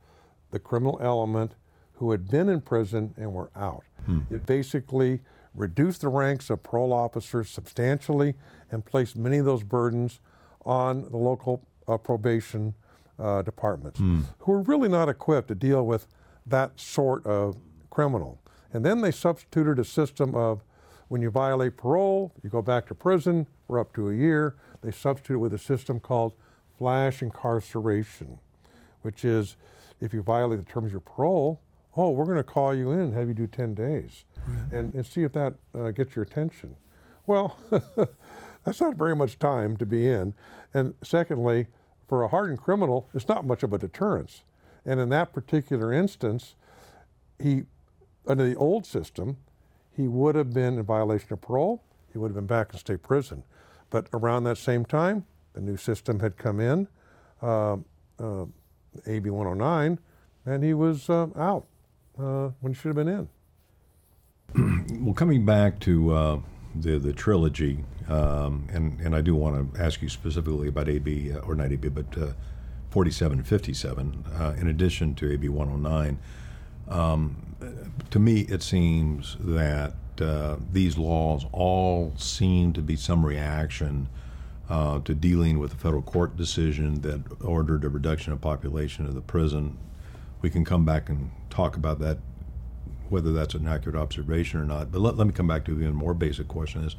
[0.50, 1.54] the criminal element
[1.92, 3.84] who had been in prison and were out.
[4.30, 5.20] It basically
[5.54, 8.34] reduced the ranks of parole officers substantially
[8.70, 10.20] and placed many of those burdens
[10.64, 12.74] on the local uh, probation
[13.18, 14.00] uh, departments,
[14.40, 16.06] who were really not equipped to deal with
[16.46, 17.56] that sort of
[17.90, 18.40] criminal.
[18.72, 20.62] And then they substituted a system of
[21.08, 24.56] when you violate parole, you go back to prison for up to a year.
[24.80, 26.32] They substituted with a system called
[26.78, 28.38] flash incarceration,
[29.02, 29.56] which is
[30.00, 31.60] if you violate the terms of your parole,
[31.96, 34.24] oh, we're going to call you in and have you do 10 days
[34.72, 36.76] and, and see if that uh, gets your attention.
[37.26, 37.58] Well,
[38.64, 40.34] that's not very much time to be in.
[40.74, 41.66] And secondly,
[42.08, 44.42] for a hardened criminal, it's not much of a deterrence.
[44.84, 46.54] And in that particular instance,
[47.38, 47.64] he,
[48.26, 49.36] under the old system,
[49.94, 51.82] he would have been in violation of parole.
[52.12, 53.44] He would have been back in state prison.
[53.90, 56.88] But around that same time, the new system had come in,
[57.42, 57.76] uh,
[58.18, 58.46] uh,
[59.06, 59.98] AB 109,
[60.46, 61.66] and he was uh, out
[62.18, 63.28] uh, when he should have been in.
[65.02, 66.40] Well, coming back to uh,
[66.76, 71.32] the the trilogy, um, and and I do want to ask you specifically about AB
[71.32, 72.32] uh, or not AB, but uh,
[72.90, 74.24] 47 and 57.
[74.38, 76.18] Uh, in addition to AB 109,
[76.88, 77.36] um,
[78.10, 84.08] to me it seems that uh, these laws all seem to be some reaction
[84.68, 89.14] uh, to dealing with a federal court decision that ordered a reduction of population of
[89.14, 89.76] the prison.
[90.42, 92.18] We can come back and talk about that
[93.12, 94.90] whether that's an accurate observation or not.
[94.90, 96.96] But let, let me come back to the even more basic question is,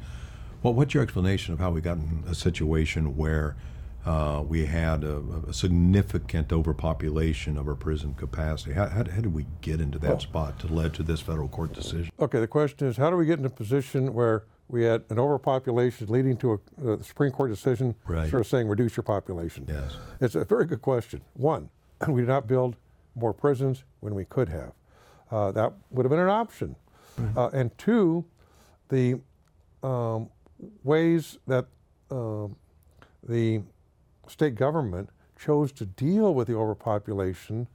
[0.62, 3.56] well, what's your explanation of how we got in a situation where
[4.06, 8.72] uh, we had a, a significant overpopulation of our prison capacity?
[8.74, 11.48] How, how, how did we get into that Well- spot to lead to this federal
[11.48, 12.12] court decision?
[12.20, 15.18] Okay, the question is how do we get in a position where we had an
[15.18, 18.30] overpopulation leading to a, a Supreme Court decision Right.
[18.30, 19.66] sort of saying reduce your population.
[19.68, 19.96] Yes.
[20.20, 21.20] It's a very good question.
[21.34, 21.68] One,
[22.08, 22.76] we did not build
[23.14, 24.72] more prisons when we could have.
[25.30, 26.76] Uh, that would have been an option.
[27.36, 28.24] Uh, and two,
[28.88, 29.20] the
[29.82, 30.28] um,
[30.82, 31.66] ways that
[32.10, 32.56] um,
[33.28, 33.62] the
[34.28, 35.08] state government
[35.38, 37.68] chose to deal with the overpopulation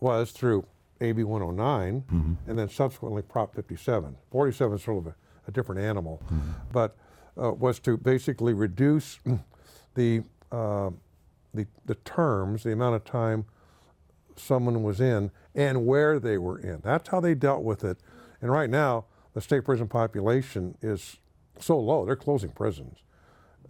[0.00, 0.66] was through
[1.00, 2.04] AB 109
[2.46, 4.16] and then subsequently Prop 57.
[4.30, 5.14] 47 is sort of a,
[5.48, 6.22] a different animal,
[6.72, 6.96] but
[7.42, 9.18] uh, was to basically reduce
[9.94, 10.22] the,
[10.52, 10.90] uh,
[11.54, 13.44] the, the terms, the amount of time
[14.36, 16.80] someone was in and where they were in.
[16.82, 17.98] That's how they dealt with it.
[18.40, 21.18] And right now, the state prison population is
[21.58, 22.98] so low, they're closing prisons,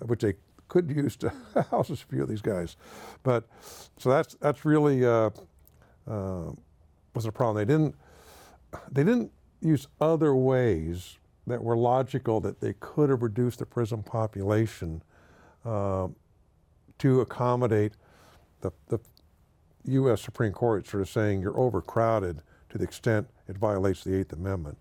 [0.01, 0.35] which they
[0.69, 1.33] could use to
[1.71, 2.77] house a few of these guys.
[3.23, 3.49] But
[3.99, 5.31] so that's that's really uh,
[6.09, 6.53] uh,
[7.15, 7.57] was a problem.
[7.57, 7.95] They didn't
[8.91, 14.03] they didn't use other ways that were logical that they could have reduced the prison
[14.03, 15.03] population
[15.65, 16.09] uh,
[16.99, 17.93] to accommodate
[18.61, 18.99] the, the
[19.87, 20.23] U.S.
[20.23, 24.79] Supreme Court sort of saying you're overcrowded to the extent it violates the Eighth Amendment.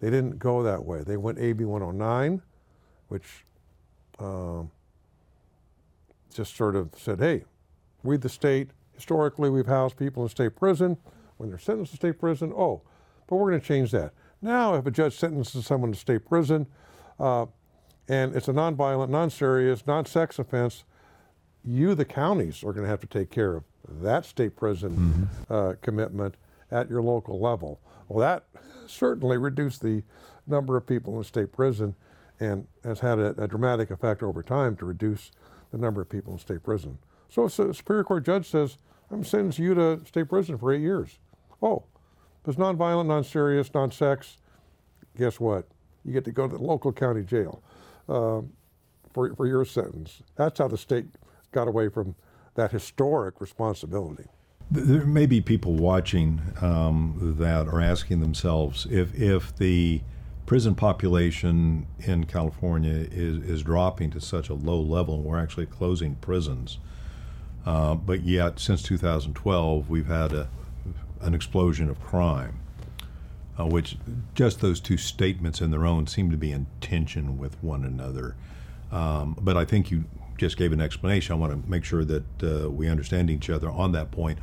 [0.00, 1.02] They didn't go that way.
[1.02, 2.42] They went AB 109,
[3.08, 3.44] which
[4.18, 4.70] um,
[6.34, 7.44] just sort of said, hey,
[8.02, 10.96] we the state, historically we've housed people in state prison.
[11.36, 12.82] When they're sentenced to state prison, oh,
[13.26, 14.12] but we're going to change that.
[14.40, 16.66] Now, if a judge sentences someone to state prison
[17.18, 17.46] uh,
[18.08, 20.84] and it's a nonviolent, non-serious, non-sex offense,
[21.66, 23.64] you, the counties, are going to have to take care of
[24.00, 26.36] that state prison uh, commitment
[26.70, 27.80] at your local level.
[28.08, 28.44] Well, that
[28.86, 30.02] certainly reduced the
[30.46, 31.94] number of people in state prison
[32.38, 35.32] and has had a, a dramatic effect over time to reduce
[35.72, 36.98] the number of people in state prison.
[37.28, 38.78] So if a Superior Court judge says,
[39.10, 41.18] I'm sentencing you to state prison for eight years.
[41.62, 41.84] Oh,
[42.42, 44.38] if it's nonviolent, non-serious, non-sex,
[45.16, 45.66] guess what?
[46.04, 47.62] You get to go to the local county jail
[48.08, 48.52] um,
[49.12, 50.22] for, for your sentence.
[50.36, 51.06] That's how the state
[51.56, 52.14] got away from
[52.54, 54.26] that historic responsibility.
[54.70, 60.02] There may be people watching um, that are asking themselves if if the
[60.44, 65.66] prison population in California is, is dropping to such a low level, and we're actually
[65.66, 66.78] closing prisons,
[67.64, 70.48] uh, but yet since 2012 we've had a,
[71.22, 72.60] an explosion of crime,
[73.58, 73.96] uh, which
[74.34, 78.36] just those two statements in their own seem to be in tension with one another.
[78.92, 80.04] Um, but I think you
[80.38, 81.32] just gave an explanation.
[81.32, 84.38] I want to make sure that uh, we understand each other on that point.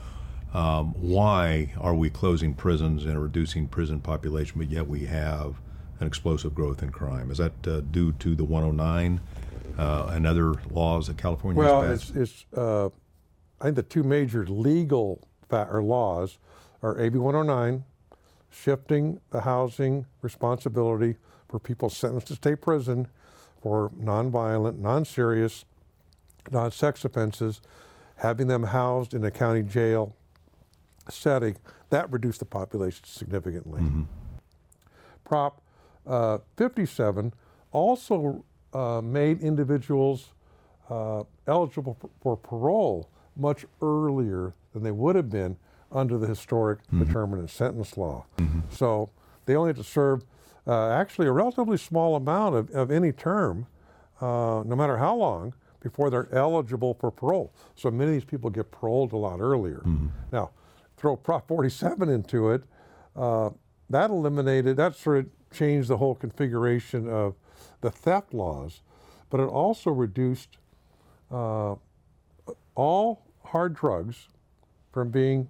[0.53, 5.55] Um, why are we closing prisons and reducing prison population, but yet we have
[5.99, 7.31] an explosive growth in crime?
[7.31, 9.19] Is that uh, due to the 109
[9.77, 12.17] uh, and other laws that California Well, has it's, passed?
[12.17, 12.89] it's uh,
[13.61, 16.37] I think the two major legal fa- or laws
[16.83, 17.85] are AB 109,
[18.51, 21.15] shifting the housing responsibility
[21.47, 23.07] for people sentenced to state prison
[23.63, 25.63] for nonviolent, non-serious,
[26.51, 27.61] non-sex offenses,
[28.17, 30.13] having them housed in a county jail
[31.09, 31.55] setting.
[31.89, 33.81] That reduced the population significantly.
[35.23, 35.61] Prop
[36.05, 37.33] uh, 57
[37.71, 38.43] also
[38.73, 40.33] uh, made individuals
[40.89, 45.55] uh, eligible for, for parole much earlier than they would have been
[45.91, 48.25] under the historic determinate sentence law.
[48.69, 49.09] So
[49.45, 50.25] they only had to serve
[50.67, 53.67] uh, actually a relatively small amount of, of any term,
[54.21, 57.53] uh, no matter how long, before they're eligible for parole.
[57.75, 59.81] So many of these people get paroled a lot earlier.
[60.31, 60.51] Now,
[60.95, 62.63] throw Prop 47 into it,
[63.15, 63.49] uh,
[63.89, 67.35] that eliminated, that sort of changed the whole configuration of
[67.81, 68.81] the theft laws,
[69.29, 70.57] but it also reduced
[71.29, 71.75] uh,
[72.75, 74.29] all hard drugs
[74.91, 75.49] from being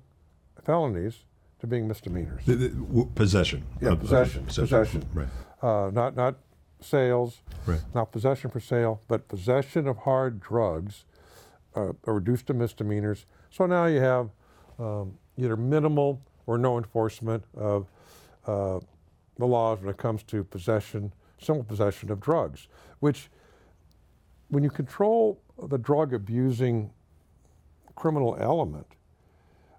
[0.64, 1.26] felonies
[1.64, 2.46] to being misdemeanors.
[2.46, 3.64] The- the- possession.
[3.82, 5.06] Yeah, of- of- possession, possession.
[5.14, 5.28] Right.
[5.62, 6.36] Uh, not not
[6.82, 7.80] sales, Right.
[7.96, 11.06] not possession for sale, but possession of hard drugs
[11.76, 13.26] uh, are reduced to misdemeanors.
[13.50, 14.30] So now you have
[14.78, 17.88] um, either minimal or no enforcement of
[18.46, 18.80] uh,
[19.38, 22.68] the laws when it comes to possession, simple possession of drugs,
[23.00, 23.32] which
[24.50, 25.40] when you control
[25.70, 26.92] the drug abusing
[27.96, 28.86] criminal element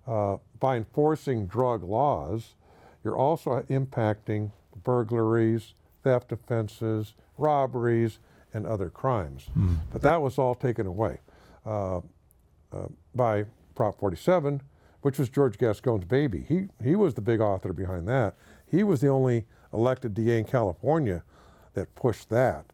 [0.07, 2.55] uh, by enforcing drug laws,
[3.03, 4.51] you're also impacting
[4.83, 8.19] burglaries, theft offenses, robberies,
[8.53, 9.47] and other crimes.
[9.93, 11.19] But that was all taken away
[11.67, 12.01] uh, uh,
[13.15, 13.45] by
[13.75, 14.63] Prop 47,
[15.03, 16.45] which was George Gascon's baby.
[16.49, 18.35] He, he was the big author behind that.
[18.67, 21.23] He was the only elected DA in California
[21.75, 22.65] that pushed that.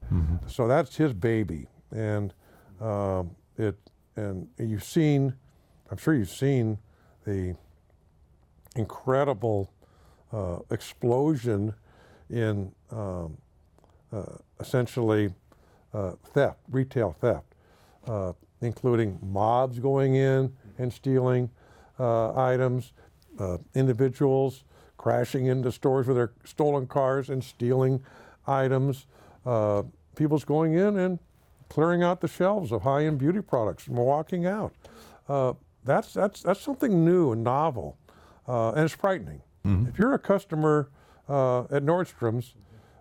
[0.46, 1.68] So that's his baby.
[1.90, 2.34] And
[2.80, 3.76] um, it
[4.16, 5.34] and you've seen,
[5.90, 6.78] I'm sure you've seen
[7.30, 7.54] the
[8.76, 9.70] incredible
[10.32, 11.74] uh, explosion
[12.28, 13.36] in um,
[14.12, 14.22] uh,
[14.58, 15.32] essentially
[15.92, 17.54] uh, theft, retail theft,
[18.06, 21.50] uh, including mobs going in and stealing
[21.98, 22.92] uh, items,
[23.38, 24.64] uh, individuals
[24.96, 28.02] crashing into stores with their stolen cars and stealing
[28.46, 29.06] items,
[30.14, 31.18] people's going in and
[31.68, 34.74] clearing out the shelves of high-end beauty products and walking out.
[35.84, 37.96] That's, that's, that's something new and novel,
[38.46, 39.42] uh, and it's frightening.
[39.62, 40.88] If you're a customer
[41.28, 42.54] uh, at Nordstrom's,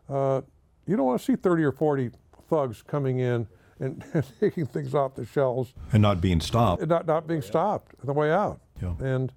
[0.10, 0.42] uh,
[0.86, 2.12] you don't want to see 30 or 40
[2.50, 3.48] thugs coming in
[3.80, 4.04] and,
[4.42, 6.82] taking things off the shelves And not being stopped.
[6.82, 8.94] and not, not being stopped on the way out, Yeah.
[9.00, 9.32] and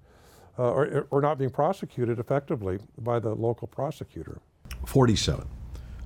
[0.59, 4.39] uh, or, or not being prosecuted effectively by the local prosecutor.
[4.85, 5.47] 47.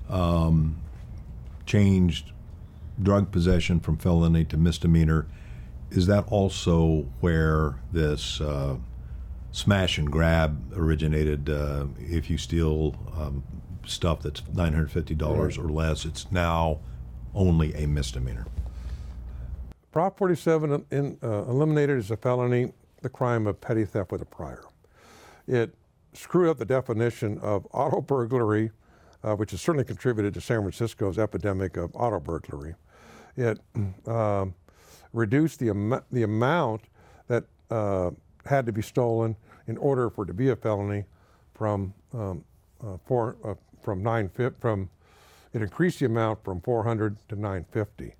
[0.10, 0.78] Um,
[1.66, 2.32] changed
[3.02, 5.26] drug possession from felony to misdemeanor.
[5.92, 8.76] Is that also where this uh,
[9.52, 11.50] smash and grab originated?
[11.50, 13.44] Uh, if you steal um,
[13.86, 15.58] stuff that's $950 Right.
[15.58, 16.80] or less, it's now
[17.34, 18.46] only a misdemeanor.
[19.92, 24.26] Prop 47 in, uh, eliminated as a felony the crime of petty theft with a
[24.26, 24.64] prior.
[25.48, 25.74] It
[26.14, 28.72] screwed up the definition of auto burglary,
[29.24, 32.76] uh, which has certainly contributed to San Francisco's epidemic of auto burglary.
[33.38, 33.60] It
[34.08, 34.54] um,
[35.18, 36.82] reduced the, am- the amount
[37.28, 38.12] that uh,
[38.46, 39.36] had to be stolen
[39.68, 41.04] in order for it to be a felony
[41.54, 42.44] from um,
[42.82, 44.90] uh, four, uh, from nine fif- from
[45.54, 48.14] it increased the amount from 400 to 950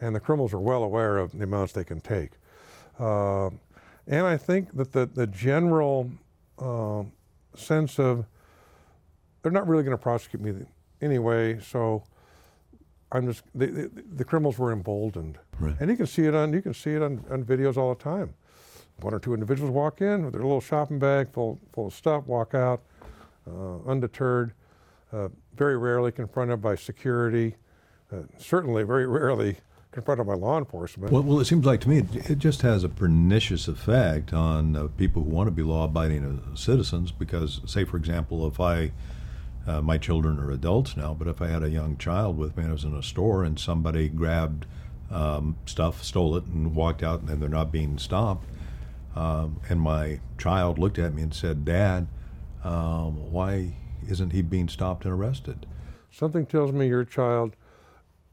[0.00, 2.32] and the criminals are well aware of the amounts they can take.
[2.98, 3.50] Uh,
[4.06, 6.10] and I think that the, the general
[6.58, 7.04] uh,
[7.54, 8.26] sense of
[9.42, 10.66] they're not really going to prosecute me
[11.00, 12.04] anyway, so
[13.12, 15.76] I'm just the, the, the criminals were emboldened, Right.
[15.80, 18.02] and you can see it on you can see it on, on videos all the
[18.02, 18.34] time.
[19.00, 22.26] One or two individuals walk in with their little shopping bag full full of stuff,
[22.26, 22.82] walk out
[23.50, 24.52] uh, undeterred.
[25.12, 27.56] Uh, very rarely confronted by security.
[28.10, 29.56] Uh, certainly, very rarely
[29.90, 31.12] confronted by law enforcement.
[31.12, 34.74] Well, well, it seems like to me it, it just has a pernicious effect on
[34.74, 37.12] uh, people who want to be law-abiding uh, citizens.
[37.12, 38.92] Because, say, for example, if I,
[39.66, 42.64] uh, my children are adults now, but if I had a young child with me
[42.64, 44.66] and I was in a store and somebody grabbed
[45.10, 48.46] um, stuff, stole it, and walked out, and they're not being stopped,
[49.14, 52.08] um, and my child looked at me and said, "Dad,
[52.64, 53.74] um, why
[54.08, 55.66] isn't he being stopped and arrested?"
[56.10, 57.56] Something tells me your child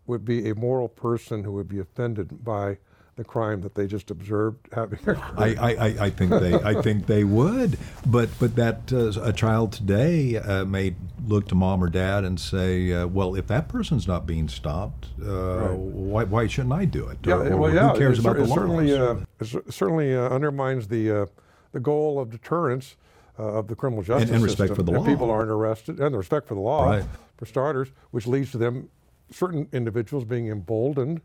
[0.07, 2.77] would be a moral person who would be offended by
[3.19, 4.97] the crime that they just observed having.
[5.37, 9.73] I, I, I- think they I think they would, but but that uh, a child
[9.73, 10.95] today uh, may
[11.27, 15.07] look to mom or dad and say, uh, well, if that person's not being stopped,
[15.21, 15.77] uh, Right.
[15.77, 17.17] why why shouldn't I do it?
[17.25, 17.89] Yeah, Or- well, yeah.
[17.91, 19.55] who cares it, about cer- the it certainly, laws?
[19.55, 21.25] uh, it certainly uh, undermines the uh,
[21.73, 22.95] the goal of deterrence
[23.37, 24.75] uh, of the criminal justice and respect system.
[24.77, 25.05] for the If law.
[25.05, 27.03] people aren't arrested, and the respect for the law, Right.
[27.37, 28.87] for starters, which leads to them,
[29.29, 31.19] certain individuals being emboldened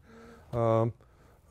[0.52, 0.92] um,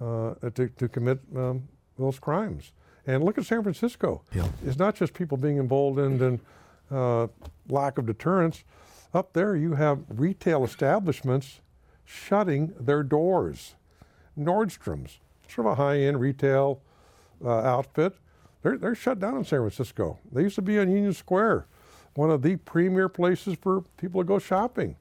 [0.04, 2.72] uh, to, to commit um, those crimes.
[3.06, 4.22] And look at San Francisco.
[4.34, 4.48] Yeah.
[4.66, 6.40] It's not just people being emboldened and
[6.92, 7.28] uh,
[7.70, 8.64] lack of deterrence.
[9.14, 11.62] Up there, you have retail establishments
[12.06, 13.76] shutting their doors.
[14.38, 16.82] Nordstrom's, sort of a high-end retail
[17.44, 18.16] uh, outfit,
[18.62, 20.18] they're, they're shut down in San Francisco.
[20.32, 21.68] They used to be on Union Square,
[22.16, 24.96] one of the premier places for people to go shopping.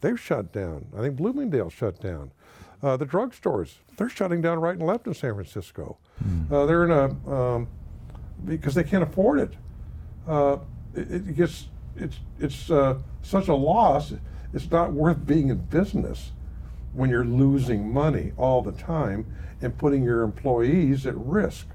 [0.00, 0.86] They've shut down.
[0.96, 2.32] I think Bloomingdale shut down.
[2.82, 5.98] Uh, the drugstores, they're shutting down right and left in San Francisco.
[6.50, 7.68] Uh, they're in a, um,
[8.44, 9.52] because they can't afford it.
[10.28, 10.58] Uh,
[10.94, 14.12] it, it gets, it's, it's uh, such a loss,
[14.54, 16.30] it's not worth being in business
[16.92, 19.26] when you're losing money all the time
[19.60, 21.66] and putting your employees at risk.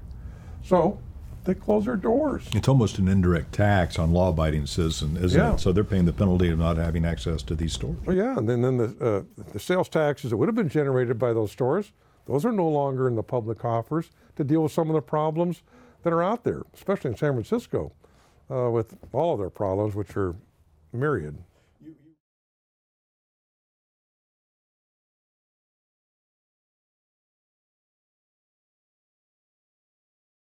[0.62, 0.98] So
[1.44, 2.48] they close their doors.
[2.54, 5.54] it's almost an indirect tax on law-abiding citizens, isn't Yeah.
[5.54, 5.60] it?
[5.60, 7.96] So they're paying the penalty of not having access to these stores.
[8.06, 8.84] Well, yeah, and then, then the,
[9.38, 11.92] uh, the sales taxes that would have been generated by those stores,
[12.26, 15.62] those are no longer in the public coffers to deal with some of the problems
[16.02, 17.92] that are out there, especially in San Francisco,
[18.50, 20.34] uh, with all of their problems, which are
[20.92, 21.36] myriad.